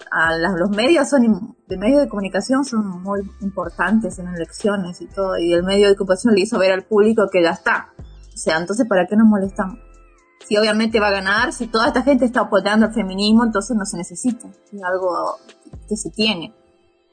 los 0.57 0.69
medios 0.69 1.09
son 1.09 1.55
de 1.67 1.77
medios 1.77 2.01
de 2.01 2.07
comunicación 2.07 2.63
son 2.63 3.01
muy 3.01 3.21
importantes 3.41 4.19
en 4.19 4.27
elecciones 4.27 5.01
y 5.01 5.07
todo 5.07 5.37
y 5.39 5.53
el 5.53 5.63
medio 5.63 5.89
de 5.89 5.95
comunicación 5.95 6.35
le 6.35 6.41
hizo 6.41 6.59
ver 6.59 6.71
al 6.71 6.83
público 6.83 7.27
que 7.31 7.41
ya 7.41 7.51
está. 7.51 7.93
O 7.97 8.37
sea 8.37 8.57
entonces 8.57 8.85
para 8.87 9.07
qué 9.07 9.15
nos 9.15 9.27
molestamos 9.27 9.79
si 10.47 10.55
obviamente 10.55 10.99
va 10.99 11.07
a 11.07 11.11
ganar 11.11 11.51
si 11.51 11.67
toda 11.67 11.87
esta 11.87 12.03
gente 12.03 12.25
está 12.25 12.41
apoyando 12.41 12.85
el 12.85 12.93
feminismo 12.93 13.43
entonces 13.43 13.75
no 13.75 13.85
se 13.85 13.97
necesita 13.97 14.47
es 14.47 14.83
algo 14.83 15.37
que 15.89 15.97
se 15.97 16.11
tiene 16.11 16.53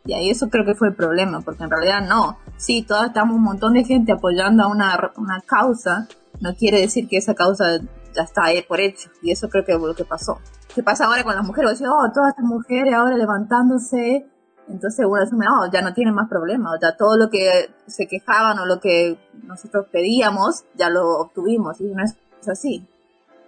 y 0.07 0.12
ahí 0.12 0.31
eso 0.31 0.51
creo 0.51 0.67
que 0.67 0.75
fue 0.75 0.88
el 0.88 0.95
problema, 0.95 1.40
porque 1.40 1.64
en 1.64 1.71
realidad 1.71 2.07
no. 2.07 2.38
Sí, 2.59 2.83
todos 2.83 3.07
estamos 3.07 3.37
un 3.37 3.43
montón 3.43 3.73
de 3.73 3.85
gente 3.85 4.12
apoyando 4.12 4.64
a 4.64 4.67
una, 4.67 5.12
una 5.17 5.40
causa, 5.40 6.09
no 6.40 6.55
quiere 6.55 6.81
decir 6.81 7.09
que 7.09 7.17
esa 7.17 7.35
causa 7.35 7.79
ya 8.14 8.23
está 8.23 8.45
ahí 8.45 8.62
por 8.62 8.81
hecho. 8.81 9.09
Y 9.23 9.31
eso 9.31 9.49
creo 9.49 9.64
que 9.64 9.73
es 9.73 9.81
lo 9.81 9.95
que 9.95 10.05
pasó. 10.05 10.38
¿Qué 10.75 10.83
pasa 10.83 11.07
ahora 11.07 11.25
con 11.25 11.35
las 11.35 11.45
mujeres? 11.45 11.71
Decir, 11.71 11.88
oh, 11.88 12.12
todas 12.12 12.31
estas 12.31 12.45
mujeres 12.45 12.93
ahora 12.93 13.17
levantándose, 13.17 14.27
entonces 14.69 15.07
uno 15.07 15.23
asume, 15.23 15.47
oh, 15.49 15.71
ya 15.73 15.81
no 15.81 15.95
tienen 15.95 16.14
más 16.14 16.29
problemas, 16.29 16.79
ya 16.83 16.97
todo 16.97 17.17
lo 17.17 17.31
que 17.31 17.71
se 17.87 18.07
quejaban 18.07 18.59
o 18.59 18.67
lo 18.67 18.81
que 18.81 19.19
nosotros 19.45 19.87
pedíamos, 19.90 20.64
ya 20.75 20.90
lo 20.90 21.19
obtuvimos, 21.19 21.81
y 21.81 21.85
no 21.85 22.05
es 22.05 22.14
así. 22.47 22.87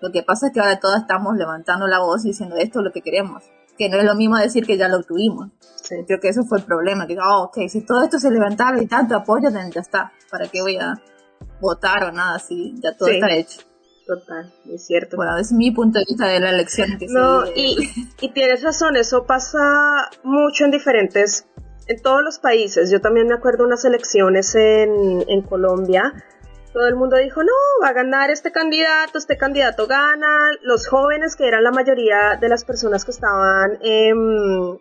Lo 0.01 0.11
que 0.11 0.23
pasa 0.23 0.47
es 0.47 0.53
que 0.55 0.61
ahora 0.61 0.81
todas 0.81 1.03
estamos 1.03 1.37
levantando 1.37 1.87
la 1.87 1.99
voz 1.99 2.25
y 2.25 2.29
diciendo 2.29 2.57
esto 2.57 2.79
es 2.81 2.85
lo 2.87 2.93
que 2.93 3.03
queremos 3.03 3.43
que 3.77 3.89
no 3.89 3.99
es 3.99 4.05
lo 4.05 4.15
mismo 4.15 4.37
decir 4.37 4.65
que 4.67 4.77
ya 4.77 4.89
lo 4.89 4.99
obtuvimos. 4.99 5.51
Creo 6.07 6.19
que 6.21 6.29
eso 6.29 6.43
fue 6.45 6.59
el 6.59 6.65
problema, 6.65 7.07
que, 7.07 7.17
oh, 7.19 7.45
ok, 7.45 7.69
si 7.69 7.83
todo 7.83 8.03
esto 8.03 8.19
se 8.19 8.31
levantaba 8.31 8.81
y 8.83 8.87
tanto 8.87 9.15
apoyo, 9.15 9.49
ya 9.51 9.81
está, 9.81 10.13
¿para 10.31 10.49
qué 10.49 10.61
voy 10.61 10.77
a 10.77 10.95
votar 11.61 12.05
o 12.05 12.13
nada 12.13 12.39
si 12.39 12.75
ya 12.83 12.97
todo 12.97 13.09
está 13.09 13.33
hecho? 13.33 13.61
Total, 14.07 14.53
es 14.73 14.87
cierto. 14.87 15.17
Bueno, 15.17 15.37
es 15.37 15.53
mi 15.53 15.73
punto 15.73 15.99
de 15.99 16.05
vista 16.09 16.29
de 16.29 16.39
la 16.39 16.51
elección. 16.51 16.97
Que 16.99 17.07
no, 17.09 17.45
y, 17.47 17.77
y 18.21 18.33
tienes 18.33 18.63
razón, 18.63 18.97
eso 18.97 19.27
pasa 19.27 20.11
mucho 20.23 20.65
en 20.65 20.71
diferentes, 20.71 21.47
en 21.89 22.01
todos 22.03 22.23
los 22.23 22.39
países. 22.39 22.91
Yo 22.91 23.01
también 23.01 23.27
me 23.27 23.35
acuerdo 23.35 23.65
unas 23.65 23.85
elecciones 23.85 24.55
en, 24.55 25.25
en 25.29 25.43
Colombia 25.43 26.13
todo 26.77 26.89
el 26.89 26.97
mundo 26.97 27.17
dijo, 27.17 27.43
no, 27.43 27.53
va 27.83 27.89
a 27.89 27.93
ganar 27.95 28.31
este 28.31 28.53
candidato, 28.53 29.17
este 29.17 29.39
candidato 29.39 29.87
gana. 29.87 30.51
Los 30.61 30.87
jóvenes, 30.87 31.35
que 31.35 31.49
eran 31.49 31.65
la 31.65 31.71
mayoría 31.71 32.37
de 32.39 32.51
las 32.51 32.67
personas 32.67 33.07
que 33.07 33.13
estaban 33.13 33.79
em, 33.81 34.77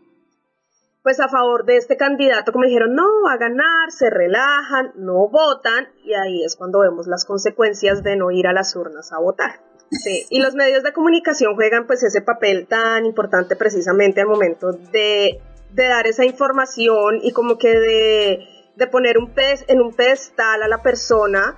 pues 1.03 1.21
a 1.21 1.29
favor 1.29 1.63
de 1.63 1.77
este 1.77 1.95
candidato, 1.95 2.51
como 2.51 2.65
dijeron, 2.65 2.95
no, 2.95 3.05
va 3.25 3.31
a 3.31 3.37
ganar, 3.37 3.91
se 3.91 4.09
relajan, 4.09 4.91
no 4.95 5.29
votan, 5.29 5.87
y 6.03 6.13
ahí 6.15 6.43
es 6.43 6.57
cuando 6.57 6.81
vemos 6.81 7.07
las 7.07 7.23
consecuencias 7.23 8.03
de 8.03 8.17
no 8.17 8.29
ir 8.29 8.47
a 8.47 8.51
las 8.51 8.75
urnas 8.75 9.13
a 9.13 9.19
votar. 9.19 9.61
Sí, 9.89 10.25
y 10.29 10.41
los 10.41 10.53
medios 10.53 10.83
de 10.83 10.91
comunicación 10.91 11.55
juegan 11.55 11.87
pues 11.87 12.03
ese 12.03 12.19
papel 12.19 12.67
tan 12.67 13.05
importante 13.05 13.55
precisamente 13.55 14.19
al 14.19 14.27
momento 14.27 14.73
de, 14.73 15.39
de 15.71 15.87
dar 15.87 16.07
esa 16.07 16.25
información 16.25 17.21
y 17.21 17.31
como 17.31 17.57
que 17.57 17.79
de, 17.79 18.47
de 18.75 18.87
poner 18.87 19.17
un 19.17 19.33
pez 19.33 19.63
en 19.69 19.79
un 19.79 19.93
pedestal 19.93 20.61
a 20.61 20.67
la 20.67 20.81
persona 20.83 21.55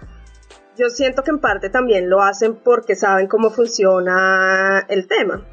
yo 0.78 0.90
siento 0.90 1.24
que 1.24 1.32
en 1.32 1.40
parte 1.40 1.70
también 1.70 2.10
lo 2.10 2.22
hacen 2.22 2.56
porque 2.56 2.96
saben 2.96 3.28
cómo 3.28 3.50
funciona 3.50 4.86
el 4.90 5.08
tema. 5.08 5.46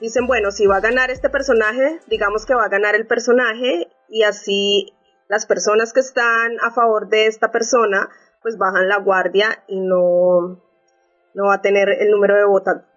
Dicen, 0.00 0.26
bueno, 0.26 0.50
si 0.50 0.66
va 0.66 0.76
a 0.76 0.80
ganar 0.80 1.10
este 1.10 1.30
personaje, 1.30 2.00
digamos 2.08 2.44
que 2.44 2.54
va 2.54 2.64
a 2.64 2.68
ganar 2.68 2.94
el 2.94 3.06
personaje 3.06 3.88
y 4.08 4.24
así 4.24 4.92
las 5.28 5.46
personas 5.46 5.92
que 5.92 6.00
están 6.00 6.58
a 6.62 6.70
favor 6.70 7.08
de 7.08 7.26
esta 7.26 7.50
persona 7.50 8.08
pues 8.42 8.58
bajan 8.58 8.88
la 8.88 8.98
guardia 8.98 9.64
y 9.66 9.80
no, 9.80 10.62
no 11.34 11.46
va 11.46 11.54
a 11.54 11.62
tener 11.62 11.88
el 11.88 12.10
número 12.10 12.34
de, 12.34 12.42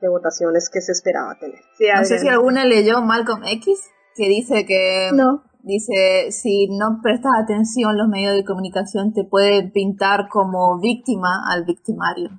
de 0.02 0.10
votaciones 0.10 0.70
que 0.70 0.82
se 0.82 0.92
esperaba 0.92 1.36
tener. 1.40 1.60
no 1.96 2.06
sé 2.06 2.20
si 2.20 2.28
alguna 2.28 2.66
leyó 2.66 3.02
Malcolm 3.02 3.44
X, 3.46 3.90
que 4.16 4.28
dice 4.28 4.66
que 4.66 5.10
no. 5.14 5.44
Dice, 5.62 6.32
si 6.32 6.68
no 6.70 7.02
prestas 7.04 7.34
atención, 7.38 7.98
los 7.98 8.08
medios 8.08 8.34
de 8.34 8.46
comunicación 8.46 9.12
te 9.12 9.26
pueden 9.26 9.72
pintar 9.72 10.30
como 10.30 10.80
víctima 10.80 11.44
al 11.46 11.66
victimario. 11.66 12.30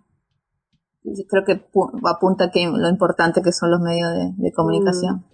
Creo 1.28 1.44
que 1.44 1.62
apunta 2.08 2.50
que 2.50 2.66
lo 2.66 2.88
importante 2.88 3.42
que 3.42 3.52
son 3.52 3.70
los 3.70 3.80
medios 3.80 4.10
de, 4.36 4.52
comunicación. 4.52 5.24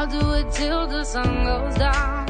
I'll 0.00 0.06
do 0.06 0.32
it 0.32 0.50
till 0.50 0.86
the 0.86 1.04
sun 1.04 1.44
goes 1.44 1.74
down 1.74 2.29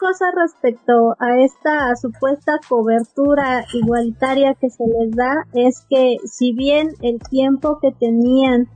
Otra 0.00 0.12
cosa 0.12 0.24
respecto 0.34 1.14
a 1.18 1.40
esta 1.40 1.94
supuesta 1.96 2.58
cobertura 2.68 3.66
igualitaria 3.74 4.54
que 4.54 4.70
se 4.70 4.84
les 4.86 5.14
da 5.14 5.46
es 5.52 5.84
que 5.90 6.16
si 6.24 6.52
bien 6.52 6.90
el 7.02 7.18
tiempo 7.18 7.78
que 7.80 7.92
tenían 7.92 8.68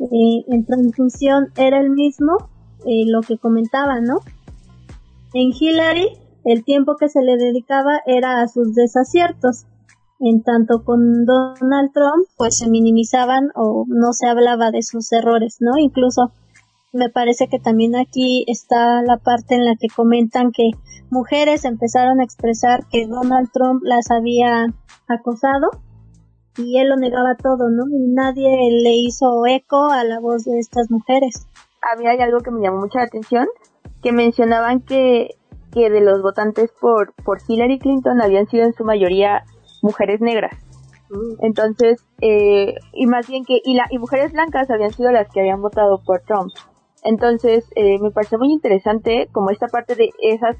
eh, 0.00 0.44
en 0.48 0.66
transmisión 0.66 1.48
era 1.56 1.80
el 1.80 1.90
mismo, 1.90 2.50
eh, 2.84 3.04
lo 3.06 3.22
que 3.22 3.38
comentaba, 3.38 4.00
¿no? 4.00 4.20
En 5.32 5.50
Hillary 5.58 6.08
el 6.44 6.64
tiempo 6.64 6.96
que 6.96 7.08
se 7.08 7.22
le 7.22 7.36
dedicaba 7.36 8.00
era 8.06 8.42
a 8.42 8.48
sus 8.48 8.74
desaciertos. 8.74 9.66
En 10.18 10.42
tanto 10.42 10.84
con 10.84 11.24
Donald 11.24 11.92
Trump, 11.94 12.26
pues 12.36 12.58
se 12.58 12.68
minimizaban 12.68 13.50
o 13.54 13.86
no 13.88 14.12
se 14.12 14.28
hablaba 14.28 14.70
de 14.70 14.82
sus 14.82 15.10
errores, 15.12 15.56
¿no? 15.60 15.78
Incluso 15.78 16.32
me 16.92 17.08
parece 17.08 17.48
que 17.48 17.58
también 17.58 17.94
aquí 17.96 18.44
está 18.48 19.02
la 19.02 19.16
parte 19.16 19.54
en 19.54 19.64
la 19.64 19.76
que 19.76 19.88
comentan 19.88 20.52
que 20.52 20.70
mujeres 21.10 21.64
empezaron 21.64 22.20
a 22.20 22.24
expresar 22.24 22.86
que 22.90 23.06
Donald 23.06 23.50
Trump 23.52 23.82
las 23.84 24.10
había 24.10 24.66
acosado 25.06 25.70
y 26.56 26.78
él 26.78 26.88
lo 26.88 26.96
negaba 26.96 27.36
todo, 27.36 27.70
¿no? 27.70 27.84
Y 27.88 28.08
nadie 28.08 28.50
le 28.82 28.92
hizo 28.92 29.46
eco 29.46 29.90
a 29.90 30.04
la 30.04 30.18
voz 30.18 30.44
de 30.44 30.58
estas 30.58 30.90
mujeres. 30.90 31.46
A 31.80 31.96
mí 31.96 32.06
hay 32.06 32.18
algo 32.20 32.40
que 32.40 32.50
me 32.50 32.60
llamó 32.60 32.80
mucha 32.80 33.02
atención, 33.02 33.46
que 34.02 34.12
mencionaban 34.12 34.80
que, 34.80 35.36
que 35.72 35.90
de 35.90 36.00
los 36.00 36.22
votantes 36.22 36.70
por, 36.80 37.14
por 37.24 37.38
Hillary 37.46 37.78
Clinton 37.78 38.20
habían 38.20 38.48
sido 38.48 38.64
en 38.64 38.74
su 38.74 38.84
mayoría 38.84 39.44
mujeres 39.82 40.20
negras. 40.20 40.52
Entonces, 41.40 42.04
eh, 42.20 42.74
y 42.92 43.06
más 43.06 43.26
bien 43.26 43.44
que, 43.44 43.60
y, 43.64 43.74
la, 43.74 43.86
y 43.90 43.98
mujeres 43.98 44.32
blancas 44.32 44.70
habían 44.70 44.92
sido 44.92 45.10
las 45.10 45.28
que 45.28 45.40
habían 45.40 45.60
votado 45.60 46.00
por 46.04 46.20
Trump. 46.20 46.52
Entonces, 47.02 47.64
eh, 47.76 47.98
me 47.98 48.10
parece 48.10 48.38
muy 48.38 48.52
interesante 48.52 49.28
como 49.32 49.50
esta 49.50 49.68
parte 49.68 49.94
de 49.94 50.10
esas 50.20 50.56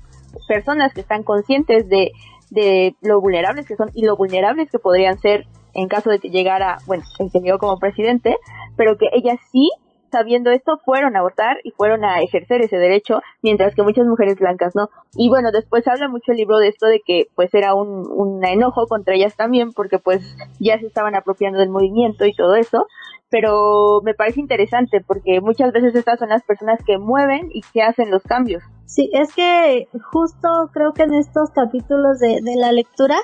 personas 0.49 0.95
que 0.95 1.01
están 1.01 1.23
conscientes 1.23 1.89
de, 1.89 2.13
de 2.51 2.95
lo 3.03 3.21
vulnerables 3.21 3.67
que 3.67 3.77
son 3.77 3.91
y 3.95 4.05
lo 4.05 4.17
vulnerables 4.17 4.71
que 4.71 4.79
podrían 4.79 5.19
ser 5.19 5.47
en 5.75 5.89
caso 5.89 6.11
de 6.11 6.19
que 6.19 6.31
llegara, 6.31 6.79
bueno, 6.87 7.05
el 7.19 7.31
que 7.31 7.41
llegó 7.41 7.59
como 7.59 7.79
presidente, 7.79 8.37
pero 8.77 8.97
que 8.97 9.07
ellas 9.13 9.39
sí 9.53 9.71
sabiendo 10.11 10.51
esto, 10.51 10.79
fueron 10.85 11.17
a 11.17 11.23
votar 11.23 11.59
y 11.65 11.71
fueron 11.71 12.05
a 12.05 12.21
ejercer 12.21 12.63
ese 12.63 12.77
derecho, 12.77 13.21
mientras 13.43 13.75
que 13.75 13.83
muchas 13.83 14.07
mujeres 14.07 14.39
blancas 14.39 14.75
no. 14.75 14.89
Y 15.15 15.29
bueno, 15.29 15.51
después 15.53 15.87
habla 15.89 16.09
mucho 16.09 16.33
el 16.33 16.39
libro 16.39 16.59
de 16.59 16.69
esto 16.69 16.87
de 16.87 17.01
que 17.01 17.29
pues 17.35 17.55
era 17.55 17.75
un, 17.75 18.07
un 18.11 18.45
enojo 18.45 18.87
contra 18.87 19.15
ellas 19.15 19.37
también, 19.37 19.73
porque 19.73 19.99
pues 19.99 20.37
ya 20.59 20.79
se 20.79 20.87
estaban 20.87 21.15
apropiando 21.15 21.59
del 21.59 21.71
movimiento 21.71 22.27
y 22.27 22.35
todo 22.35 22.55
eso, 22.57 22.87
pero 23.31 24.01
me 24.03 24.15
parece 24.15 24.41
interesante 24.41 25.01
porque 25.07 25.41
muchas 25.41 25.73
veces 25.73 25.95
estas 25.95 26.19
son 26.19 26.29
las 26.31 26.43
personas 26.43 26.81
que 26.85 26.99
mueven 26.99 27.49
y 27.53 27.63
que 27.73 27.83
hacen 27.83 28.11
los 28.11 28.23
cambios. 28.23 28.63
Sí, 28.87 29.09
es 29.13 29.33
que 29.35 29.89
justo 30.11 30.49
creo 30.73 30.93
que 30.93 31.05
en 31.05 31.15
estos 31.15 31.51
capítulos 31.51 32.19
de, 32.19 32.41
de 32.43 32.57
la 32.57 32.73
lectura 32.73 33.17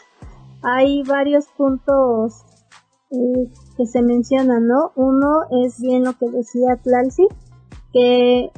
hay 0.62 1.02
varios 1.02 1.46
puntos 1.56 2.44
eh, 3.10 3.50
que 3.76 3.86
se 3.86 4.02
mencionan, 4.02 4.66
¿no? 4.66 4.92
Uno 4.96 5.42
es 5.64 5.80
bien 5.80 6.04
lo 6.04 6.14
que 6.14 6.28
decía 6.28 6.76
Tlalsi, 6.82 7.26
que 7.92 8.50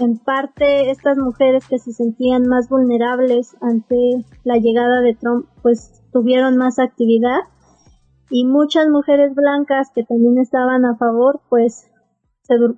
en 0.00 0.18
parte 0.18 0.90
estas 0.90 1.16
mujeres 1.16 1.66
que 1.68 1.78
se 1.78 1.92
sentían 1.92 2.48
más 2.48 2.68
vulnerables 2.68 3.56
ante 3.60 4.24
la 4.42 4.56
llegada 4.56 5.00
de 5.00 5.14
Trump, 5.14 5.46
pues 5.62 6.02
tuvieron 6.12 6.56
más 6.56 6.78
actividad 6.78 7.40
y 8.30 8.44
muchas 8.44 8.88
mujeres 8.88 9.34
blancas 9.34 9.90
que 9.94 10.04
también 10.04 10.38
estaban 10.38 10.84
a 10.84 10.96
favor, 10.96 11.40
pues 11.48 11.88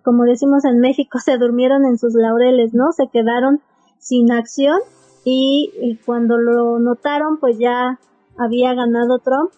como 0.02 0.24
decimos 0.24 0.64
en 0.64 0.80
México, 0.80 1.18
se 1.24 1.38
durmieron 1.38 1.84
en 1.84 1.98
sus 1.98 2.14
laureles, 2.14 2.74
¿no? 2.74 2.92
Se 2.92 3.08
quedaron 3.08 3.60
sin 3.98 4.32
acción 4.32 4.78
y, 5.24 5.98
cuando 6.04 6.36
lo 6.36 6.78
notaron, 6.78 7.38
pues 7.38 7.58
ya 7.58 7.98
había 8.36 8.74
ganado 8.74 9.18
Trump 9.20 9.50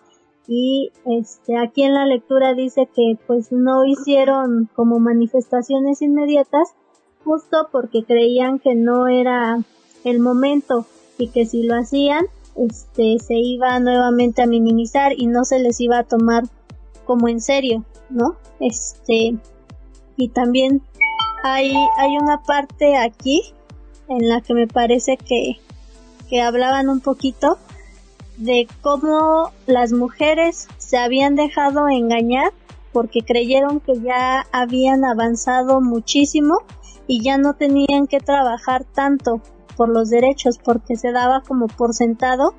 y 0.47 0.93
este 1.07 1.59
aquí 1.59 1.83
en 1.83 1.95
la 1.95 2.07
lectura 2.07 2.55
dice 2.55 2.89
que 2.95 3.19
pues 3.27 3.51
no 3.51 3.85
hicieron 3.85 4.69
como 4.77 5.01
manifestaciones 5.01 6.03
inmediatas 6.03 6.75
justo 7.25 7.69
porque 7.73 8.05
creían 8.05 8.61
que 8.61 8.77
no 8.77 9.09
era 9.09 9.59
el 10.05 10.21
momento 10.21 10.87
y 11.19 11.31
que 11.31 11.47
si 11.47 11.65
lo 11.65 11.75
hacían 11.75 12.27
este 12.57 13.19
se 13.19 13.35
iba 13.35 13.79
nuevamente 13.81 14.43
a 14.43 14.47
minimizar 14.47 15.13
y 15.17 15.27
no 15.27 15.45
se 15.45 15.59
les 15.59 15.81
iba 15.81 15.99
a 15.99 16.05
tomar 16.05 16.45
como 17.05 17.29
en 17.29 17.41
serio, 17.41 17.85
¿no? 18.11 18.37
Este 18.61 19.37
y 20.17 20.29
también 20.29 20.83
hay, 21.45 21.75
hay 21.99 22.17
una 22.19 22.43
parte 22.43 22.97
aquí 22.97 23.43
en 24.09 24.29
la 24.29 24.41
que 24.41 24.55
me 24.55 24.67
parece 24.67 25.17
que, 25.17 25.57
que 26.29 26.43
hablaban 26.43 26.89
un 26.89 27.01
poquito 27.01 27.59
de 28.37 28.69
cómo 28.83 29.53
las 29.67 29.93
mujeres 29.93 30.69
se 30.79 30.99
habían 30.99 31.37
dejado 31.37 31.89
engañar 31.89 32.53
porque 32.93 33.21
creyeron 33.23 33.81
que 33.81 34.01
ya 34.01 34.47
habían 34.53 35.05
avanzado 35.05 35.81
muchísimo 35.81 36.59
y 37.07 37.23
ya 37.23 37.39
no 37.39 37.55
tenían 37.55 38.07
que 38.07 38.21
trabajar 38.21 38.85
tanto 38.85 39.41
por 39.77 39.89
los 39.89 40.11
derechos 40.11 40.59
porque 40.59 40.97
se 40.97 41.13
daba 41.13 41.43
como 41.43 41.67
por 41.67 41.95
sentado 41.95 42.55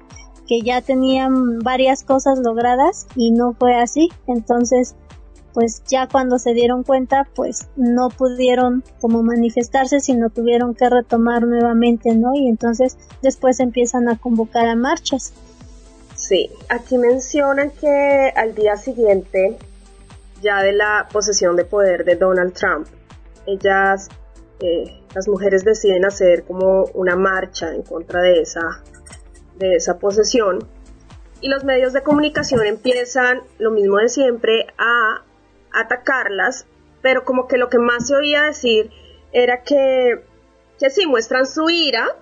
que 0.47 0.61
ya 0.61 0.81
tenían 0.81 1.59
varias 1.59 2.03
cosas 2.03 2.39
logradas 2.39 3.07
y 3.15 3.31
no 3.31 3.53
fue 3.53 3.75
así. 3.75 4.09
Entonces 4.27 4.95
pues 5.57 5.81
ya 5.87 6.07
cuando 6.07 6.37
se 6.37 6.53
dieron 6.53 6.83
cuenta, 6.83 7.27
pues 7.33 7.67
no 7.75 8.09
pudieron 8.09 8.83
como 9.01 9.23
manifestarse, 9.23 9.99
sino 9.99 10.29
tuvieron 10.29 10.75
que 10.75 10.87
retomar 10.87 11.47
nuevamente, 11.47 12.13
¿no? 12.13 12.35
Y 12.35 12.47
entonces 12.47 12.95
después 13.23 13.59
empiezan 13.59 14.07
a 14.07 14.19
convocar 14.19 14.67
a 14.67 14.75
marchas. 14.75 15.33
Sí, 16.15 16.51
aquí 16.69 16.99
mencionan 16.99 17.71
que 17.71 18.31
al 18.35 18.53
día 18.53 18.77
siguiente, 18.77 19.57
ya 20.43 20.61
de 20.61 20.73
la 20.73 21.07
posesión 21.11 21.55
de 21.55 21.65
poder 21.65 22.05
de 22.05 22.17
Donald 22.17 22.53
Trump, 22.53 22.85
ellas, 23.47 24.09
eh, 24.59 25.01
las 25.13 25.27
mujeres 25.27 25.63
deciden 25.63 26.05
hacer 26.05 26.43
como 26.43 26.85
una 26.93 27.15
marcha 27.15 27.73
en 27.73 27.83
contra 27.83 28.21
de 28.21 28.41
esa, 28.41 28.83
de 29.55 29.75
esa 29.75 29.99
posesión. 29.99 30.67
Y 31.41 31.49
los 31.49 31.63
medios 31.63 31.93
de 31.93 32.01
comunicación 32.01 32.65
empiezan, 32.65 33.41
lo 33.59 33.71
mismo 33.71 33.97
de 33.97 34.09
siempre, 34.09 34.67
a 34.77 35.23
atacarlas, 35.71 36.65
pero 37.01 37.23
como 37.23 37.47
que 37.47 37.57
lo 37.57 37.69
que 37.69 37.77
más 37.77 38.07
se 38.07 38.15
oía 38.15 38.43
decir 38.43 38.89
era 39.31 39.61
que, 39.61 40.23
que 40.79 40.89
sí 40.89 41.05
muestran 41.05 41.45
su 41.45 41.69
ira 41.69 42.15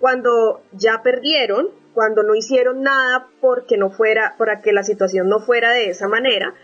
cuando 0.00 0.62
ya 0.72 1.02
perdieron, 1.02 1.70
cuando 1.94 2.24
no 2.24 2.34
hicieron 2.34 2.82
nada 2.82 3.28
porque 3.40 3.76
no 3.76 3.90
fuera, 3.90 4.34
para 4.36 4.60
que 4.60 4.72
la 4.72 4.82
situación 4.82 5.28
no 5.28 5.38
fuera 5.38 5.70
de 5.70 5.90
esa 5.90 6.08
manera, 6.08 6.54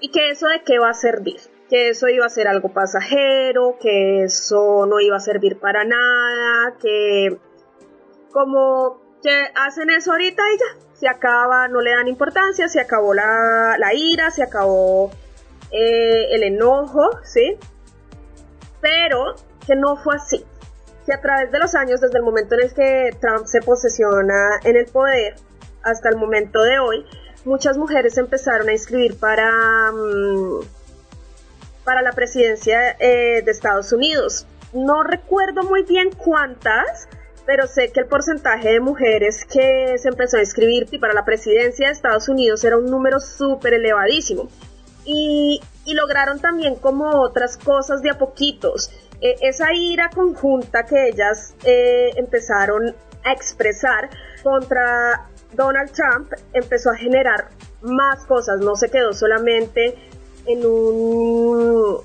y 0.00 0.10
que 0.10 0.30
eso 0.30 0.48
de 0.48 0.62
qué 0.64 0.80
va 0.80 0.90
a 0.90 0.94
servir, 0.94 1.38
que 1.72 1.88
eso 1.88 2.06
iba 2.08 2.26
a 2.26 2.28
ser 2.28 2.48
algo 2.48 2.68
pasajero, 2.68 3.78
que 3.80 4.24
eso 4.24 4.84
no 4.84 5.00
iba 5.00 5.16
a 5.16 5.20
servir 5.20 5.58
para 5.58 5.84
nada, 5.86 6.76
que 6.78 7.38
como 8.30 9.00
que 9.22 9.46
hacen 9.54 9.88
eso 9.88 10.12
ahorita 10.12 10.42
y 10.54 10.58
ya, 10.58 10.86
se 10.92 11.08
acaba, 11.08 11.68
no 11.68 11.80
le 11.80 11.92
dan 11.92 12.08
importancia, 12.08 12.68
se 12.68 12.78
acabó 12.78 13.14
la, 13.14 13.78
ira, 13.94 14.30
se 14.30 14.42
acabó 14.42 15.12
eh, 15.70 16.26
el 16.32 16.42
enojo, 16.42 17.08
¿sí? 17.24 17.56
Pero 18.82 19.34
que 19.66 19.74
no 19.74 19.96
fue 19.96 20.16
así. 20.16 20.44
Que 21.06 21.14
a 21.14 21.22
través 21.22 21.52
de 21.52 21.58
los 21.58 21.74
años, 21.74 22.02
desde 22.02 22.18
el 22.18 22.22
momento 22.22 22.54
en 22.54 22.64
el 22.64 22.74
que 22.74 23.16
Trump 23.18 23.46
se 23.46 23.62
posesiona 23.62 24.60
en 24.64 24.76
el 24.76 24.84
poder 24.88 25.36
hasta 25.82 26.10
el 26.10 26.16
momento 26.16 26.62
de 26.64 26.78
hoy, 26.80 27.06
muchas 27.46 27.78
mujeres 27.78 28.18
empezaron 28.18 28.68
a 28.68 28.72
inscribir 28.72 29.18
para, 29.18 29.90
mm, 29.90 30.81
para 31.84 32.02
la 32.02 32.12
presidencia 32.12 32.96
eh, 32.98 33.42
de 33.42 33.50
Estados 33.50 33.92
Unidos. 33.92 34.46
No 34.72 35.02
recuerdo 35.02 35.62
muy 35.64 35.82
bien 35.82 36.10
cuántas, 36.10 37.08
pero 37.44 37.66
sé 37.66 37.92
que 37.92 38.00
el 38.00 38.06
porcentaje 38.06 38.70
de 38.70 38.80
mujeres 38.80 39.44
que 39.44 39.96
se 39.98 40.08
empezó 40.08 40.38
a 40.38 40.40
inscribir 40.40 40.88
para 41.00 41.12
la 41.12 41.24
presidencia 41.24 41.88
de 41.88 41.92
Estados 41.92 42.28
Unidos 42.28 42.64
era 42.64 42.76
un 42.76 42.86
número 42.86 43.20
súper 43.20 43.74
elevadísimo. 43.74 44.48
Y, 45.04 45.60
lograron 45.86 46.40
también 46.40 46.76
como 46.76 47.20
otras 47.20 47.56
cosas 47.56 48.02
de 48.02 48.10
a 48.10 48.18
poquitos. 48.18 48.90
E, 49.20 49.36
esa 49.42 49.74
ira 49.74 50.10
conjunta 50.14 50.84
que 50.84 51.08
ellas 51.08 51.54
eh, 51.64 52.10
empezaron 52.16 52.94
a 53.24 53.32
expresar 53.32 54.08
contra 54.42 55.28
Donald 55.52 55.92
Trump 55.92 56.32
empezó 56.52 56.90
a 56.90 56.96
generar 56.96 57.48
más 57.82 58.24
cosas, 58.26 58.60
no 58.60 58.76
se 58.76 58.90
quedó 58.90 59.12
solamente 59.12 59.96
en 60.46 60.66
un 60.66 61.98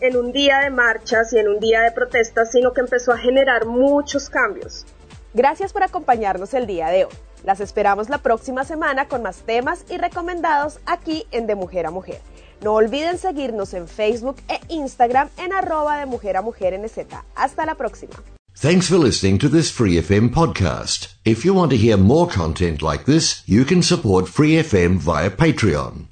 en 0.00 0.16
un 0.16 0.32
día 0.32 0.58
de 0.58 0.70
marchas 0.70 1.32
y 1.32 1.38
en 1.38 1.48
un 1.48 1.60
día 1.60 1.82
de 1.82 1.92
protestas, 1.92 2.50
sino 2.50 2.72
que 2.72 2.80
empezó 2.80 3.12
a 3.12 3.18
generar 3.18 3.66
muchos 3.66 4.28
cambios. 4.28 4.84
Gracias 5.32 5.72
por 5.72 5.84
acompañarnos 5.84 6.54
el 6.54 6.66
día 6.66 6.88
de 6.88 7.04
hoy. 7.04 7.12
Las 7.44 7.60
esperamos 7.60 8.08
la 8.08 8.18
próxima 8.18 8.64
semana 8.64 9.06
con 9.08 9.22
más 9.22 9.38
temas 9.38 9.84
y 9.88 9.98
recomendados 9.98 10.80
aquí 10.86 11.26
en 11.30 11.46
De 11.46 11.54
Mujer 11.54 11.86
a 11.86 11.90
Mujer. 11.90 12.20
No 12.62 12.74
olviden 12.74 13.18
seguirnos 13.18 13.74
en 13.74 13.88
Facebook 13.88 14.36
e 14.48 14.60
Instagram 14.68 15.28
en 15.38 15.52
arroba 15.52 15.98
de 15.98 16.06
mujer 16.06 16.36
a 16.36 16.42
mujer 16.42 16.78
NZ. 16.78 17.06
Hasta 17.34 17.66
la 17.66 17.74
próxima. 17.74 18.14
Thanks 18.54 18.88
for 18.88 18.98
listening 18.98 19.38
to 19.38 19.48
this 19.48 19.70
Free 19.72 19.96
FM 19.98 20.30
podcast. 20.30 21.14
If 21.24 21.44
you 21.44 21.54
want 21.54 21.70
to 21.70 21.76
hear 21.76 21.96
more 21.96 22.28
content 22.28 22.82
like 22.82 23.06
this, 23.06 23.42
you 23.46 23.64
can 23.64 23.82
support 23.82 24.28
Free 24.28 24.62
FM 24.62 24.98
via 24.98 25.30
Patreon. 25.30 26.11